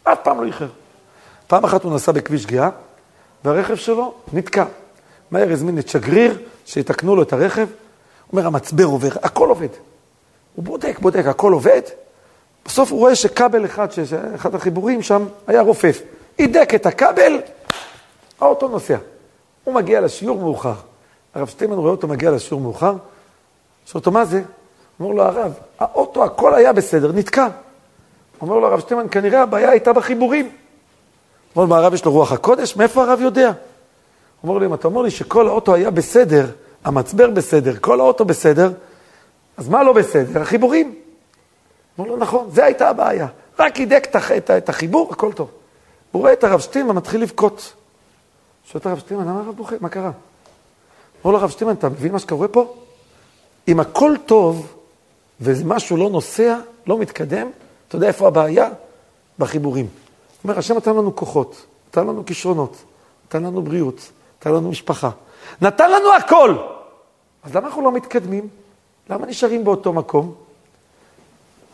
אף 0.05 0.19
פעם 0.23 0.41
לא 0.41 0.47
איחר. 0.47 0.69
פעם 1.47 1.65
אחת 1.65 1.85
הוא 1.85 1.95
נסע 1.95 2.13
בכביש 2.13 2.47
גאה, 2.47 2.71
והרכב 3.45 3.77
שלו 3.77 4.15
נתקע. 4.33 4.65
מהר 5.31 5.53
הזמין 5.53 5.79
את 5.79 5.89
שגריר, 5.89 6.39
שיתקנו 6.67 7.17
לו 7.17 7.23
את 7.23 7.33
הרכב. 7.33 7.67
הוא 7.67 8.33
אומר, 8.33 8.47
המצבר 8.47 8.85
עובר, 8.85 9.09
הכל 9.23 9.49
עובד. 9.49 9.69
הוא 10.59 10.65
בודק, 10.65 10.99
בודק, 10.99 11.27
הכל 11.27 11.53
עובד. 11.53 11.81
בסוף 12.67 12.91
הוא 12.91 12.99
רואה 12.99 13.15
שכבל 13.15 13.65
אחד, 13.65 13.93
שאחד 13.93 14.55
החיבורים 14.55 15.03
שם, 15.03 15.27
היה 15.47 15.61
רופף. 15.61 16.03
הידק 16.39 16.75
את 16.75 16.87
הכבל, 16.87 17.41
האוטו 18.41 18.69
נוסע. 18.69 18.97
הוא 19.65 19.75
מגיע 19.75 20.01
לשיעור 20.01 20.41
מאוחר. 20.41 20.75
הרב 21.35 21.49
שטיינמן 21.49 21.79
רואה 21.79 21.91
אותו 21.91 22.09
מגיע 22.09 22.31
לשיעור 22.31 22.61
מאוחר, 22.61 22.93
שואל 23.87 23.95
אותו, 23.95 24.11
מה 24.11 24.25
זה? 24.25 24.43
אומר 25.01 25.13
לו 25.13 25.23
הרב, 25.23 25.53
האוטו, 25.79 26.25
הכל 26.25 26.55
היה 26.55 26.73
בסדר, 26.73 27.13
נתקע. 27.13 27.49
אומר 28.41 28.59
לו 28.59 28.67
הרב 28.67 28.81
שטיינמן, 28.81 29.07
כנראה 29.11 29.43
הבעיה 29.43 29.71
הייתה 29.71 29.93
בחיבורים. 29.93 30.51
אומר 31.57 31.65
לו, 31.65 31.71
מה 31.71 31.79
הרב 31.79 31.95
יש 31.95 32.05
לו 32.05 32.13
רוח 32.13 32.33
הקודש? 32.33 32.77
מאיפה 32.77 33.03
הרב 33.03 33.21
יודע? 33.21 33.53
אומר 34.43 34.59
לי, 34.59 34.67
אם 34.67 34.75
אתה 34.75 34.89
אומר 34.89 35.03
לי 35.03 35.11
שכל 35.11 35.49
האוטו 35.49 35.75
היה 35.75 35.91
בסדר, 35.91 36.47
המצבר 36.85 37.31
בסדר, 37.31 37.77
כל 37.81 38.01
האוטו 38.01 38.25
בסדר, 38.25 38.73
אז 39.59 39.69
מה 39.69 39.83
לא 39.83 39.93
בסדר? 39.93 40.43
החיבורים. 40.43 40.95
אומר 41.99 42.11
לו, 42.11 42.17
נכון, 42.17 42.51
זה 42.53 42.65
הייתה 42.65 42.89
הבעיה. 42.89 43.27
רק 43.59 43.77
הידק 43.77 44.09
את 44.57 44.69
החיבור, 44.69 45.09
הכל 45.13 45.33
טוב. 45.33 45.51
הוא 46.13 46.23
רואה 46.23 46.33
את 46.33 46.45
הרב 46.45 46.61
שטיינמן 46.61 46.97
מתחיל 46.97 47.23
לבכות. 47.23 47.73
שואל 48.65 48.81
את 48.81 48.87
הרב 48.87 48.99
שטיינמן, 48.99 49.29
למה 49.29 49.41
הרב 49.41 49.57
בוכה? 49.57 49.77
מה 49.81 49.89
קרה? 49.89 50.11
אומר 51.25 51.33
לו 51.33 51.41
הרב 51.41 51.51
שטיינמן, 51.51 51.77
אתה 51.77 51.89
מבין 51.89 52.13
מה 52.13 52.19
שקורה 52.19 52.49
פה? 52.49 52.75
אם 53.69 53.81
הכל 53.81 54.15
טוב 54.27 54.75
ומשהו 55.41 55.97
לא 55.97 56.11
נוסע, 56.11 56.59
לא 56.87 56.99
מתקדם, 56.99 57.51
אתה 57.89 57.97
יודע 57.97 58.07
איפה 58.07 58.27
הבעיה? 58.29 58.69
בחיבורים. 59.39 59.85
הוא 59.85 59.93
אומר, 60.45 60.59
השם 60.59 60.77
נתן 60.77 60.91
לנו 60.91 61.17
כוחות, 61.17 61.67
נתן 61.89 62.07
לנו 62.07 62.27
כישרונות, 62.27 62.77
נתן 63.27 63.43
לנו 63.43 63.63
בריאות, 63.63 64.11
נתן 64.41 64.51
לנו 64.51 64.71
משפחה. 64.71 65.11
נתן 65.63 65.91
לנו 65.91 66.15
הכל! 66.15 66.57
אז 67.43 67.55
למה 67.55 67.67
אנחנו 67.67 67.83
לא 67.83 67.93
מתקדמים? 67.93 68.49
למה 69.11 69.27
נשארים 69.27 69.65
באותו 69.65 69.93
מקום? 69.93 70.35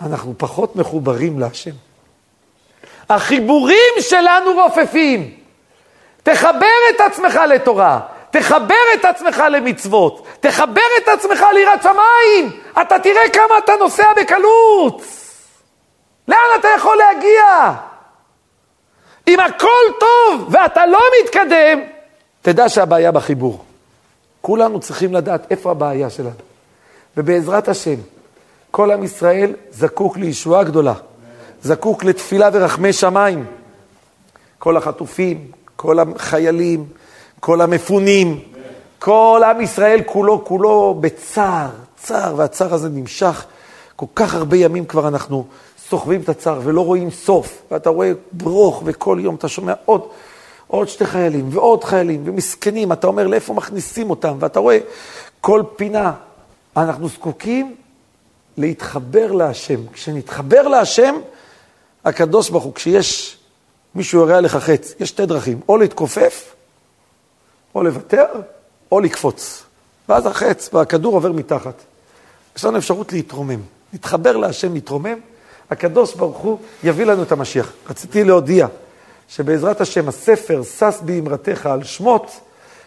אנחנו 0.01 0.35
פחות 0.39 0.77
מחוברים 0.77 1.39
להשם. 1.39 1.71
החיבורים 3.09 3.95
שלנו 4.01 4.53
רופפים. 4.53 5.35
תחבר 6.23 6.67
את 6.91 7.01
עצמך 7.01 7.35
לתורה, 7.49 8.01
תחבר 8.31 8.75
את 8.95 9.05
עצמך 9.05 9.43
למצוות, 9.51 10.27
תחבר 10.41 10.81
את 11.03 11.09
עצמך 11.09 11.45
ליראת 11.55 11.83
שמיים, 11.83 12.61
אתה 12.83 12.99
תראה 12.99 13.29
כמה 13.33 13.59
אתה 13.65 13.73
נוסע 13.81 14.13
בקלות. 14.17 15.03
לאן 16.29 16.39
אתה 16.61 16.69
יכול 16.77 16.97
להגיע? 16.97 17.73
אם 19.29 19.41
הכל 19.41 19.93
טוב 20.01 20.49
ואתה 20.51 20.87
לא 20.87 21.01
מתקדם, 21.23 21.81
תדע 22.43 22.69
שהבעיה 22.69 23.13
בחיבור. 23.13 23.65
כולנו 24.41 24.81
צריכים 24.81 25.15
לדעת 25.15 25.47
איפה 25.51 25.71
הבעיה 25.71 26.11
שלנו. 26.11 26.54
ובעזרת 27.17 27.69
השם, 27.69 27.97
כל 28.71 28.91
עם 28.91 29.05
ישראל 29.05 29.55
זקוק 29.71 30.17
לישועה 30.17 30.65
גדולה, 30.65 30.95
זקוק 31.63 32.05
לתפילה 32.05 32.49
ורחמי 32.53 32.93
שמיים. 32.93 33.45
כל 34.59 34.77
החטופים, 34.77 35.51
כל 35.77 35.99
החיילים, 35.99 36.87
כל 37.41 37.61
המפונים, 37.61 38.41
כל 38.99 39.43
עם 39.45 39.61
ישראל 39.61 40.01
כולו, 40.07 40.45
כולו 40.45 40.97
בצער, 41.01 41.69
צער, 41.97 42.35
והצער 42.37 42.75
הזה 42.75 42.89
נמשך. 42.89 43.45
כל 43.97 44.07
כך 44.15 44.35
הרבה 44.35 44.57
ימים 44.57 44.85
כבר 44.87 45.09
אנחנו 45.09 45.45
סוחבים 45.89 46.21
את 46.21 46.29
הצער 46.29 46.61
ולא 46.65 46.81
רואים 46.81 47.11
סוף, 47.11 47.63
ואתה 47.71 47.91
רואה 47.91 48.13
ברוך 48.33 48.83
וכל 48.85 49.19
יום 49.21 49.35
אתה 49.35 49.49
שומע 49.49 49.73
עוד, 49.85 50.03
עוד 50.67 50.89
שתי 50.89 51.07
חיילים 51.07 51.49
ועוד 51.51 51.85
חיילים 51.85 52.23
ומסכנים, 52.25 52.93
אתה 52.93 53.07
אומר 53.07 53.27
לאיפה 53.27 53.55
מכניסים 53.55 54.11
אותם, 54.11 54.37
ואתה 54.41 54.61
רואה 54.61 54.79
כל 55.41 55.63
פינה. 55.77 56.13
אנחנו 56.77 57.09
זקוקים 57.09 57.77
להתחבר 58.57 59.33
להשם. 59.33 59.87
כשנתחבר 59.93 60.63
להשם, 60.63 61.15
הקדוש 62.05 62.51
ברוך 62.51 62.65
הוא, 62.65 62.75
כשיש 62.75 63.37
מישהו 63.95 64.21
יורה 64.21 64.37
עליך 64.37 64.57
חץ, 64.57 64.95
יש 65.01 65.09
שתי 65.09 65.27
דרכים, 65.27 65.61
או 65.69 65.77
להתכופף, 65.77 66.55
או 67.75 67.83
לוותר, 67.83 68.27
או 68.93 69.01
לקפוץ. 69.01 69.63
ואז 70.09 70.27
החץ 70.27 70.71
והכדור 70.73 71.15
עובר 71.15 71.33
מתחת. 71.33 71.75
יש 72.57 72.65
לנו 72.65 72.79
אפשרות 72.79 73.13
להתרומם, 73.13 73.61
להתחבר 73.93 74.37
להשם, 74.37 74.75
להתרומם. 74.75 75.19
הקדוש 75.71 76.15
ברוך 76.15 76.39
הוא 76.39 76.59
יביא 76.85 77.05
לנו 77.05 77.23
את 77.23 77.33
המשיח. 77.33 77.73
רציתי 77.91 78.25
להודיע 78.25 78.67
שבעזרת 79.29 79.81
השם 79.81 80.09
הספר 80.09 80.63
שש 80.63 80.95
באמרתך 81.03 81.67
על 81.67 81.85
שמות, 81.85 82.41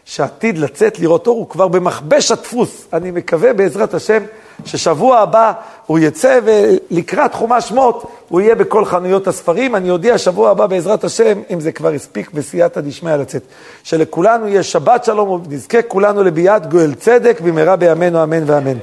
שעתיד 0.07 0.57
לצאת 0.57 0.99
לראות 0.99 1.27
אור, 1.27 1.37
הוא 1.37 1.49
כבר 1.49 1.67
במכבש 1.67 2.31
הדפוס. 2.31 2.87
אני 2.93 3.11
מקווה 3.11 3.53
בעזרת 3.53 3.93
השם 3.93 4.23
ששבוע 4.65 5.19
הבא 5.19 5.53
הוא 5.85 5.99
יצא 5.99 6.39
ולקראת 6.43 7.33
חומש 7.33 7.63
שמות 7.69 8.11
הוא 8.29 8.41
יהיה 8.41 8.55
בכל 8.55 8.85
חנויות 8.85 9.27
הספרים. 9.27 9.75
אני 9.75 9.89
אודיע 9.89 10.17
שבוע 10.17 10.51
הבא 10.51 10.67
בעזרת 10.67 11.03
השם, 11.03 11.41
אם 11.49 11.59
זה 11.59 11.71
כבר 11.71 11.93
הספיק 11.93 12.31
בסייעתא 12.31 12.81
דשמיא 12.81 13.15
לצאת. 13.15 13.41
שלכולנו 13.83 14.47
יהיה 14.47 14.63
שבת 14.63 15.05
שלום 15.05 15.29
ונזכה 15.29 15.81
כולנו 15.81 16.23
לביאת 16.23 16.69
גואל 16.69 16.93
צדק 16.93 17.41
במהרה 17.41 17.75
בימינו 17.75 18.23
אמן 18.23 18.43
ואמן. 18.45 18.77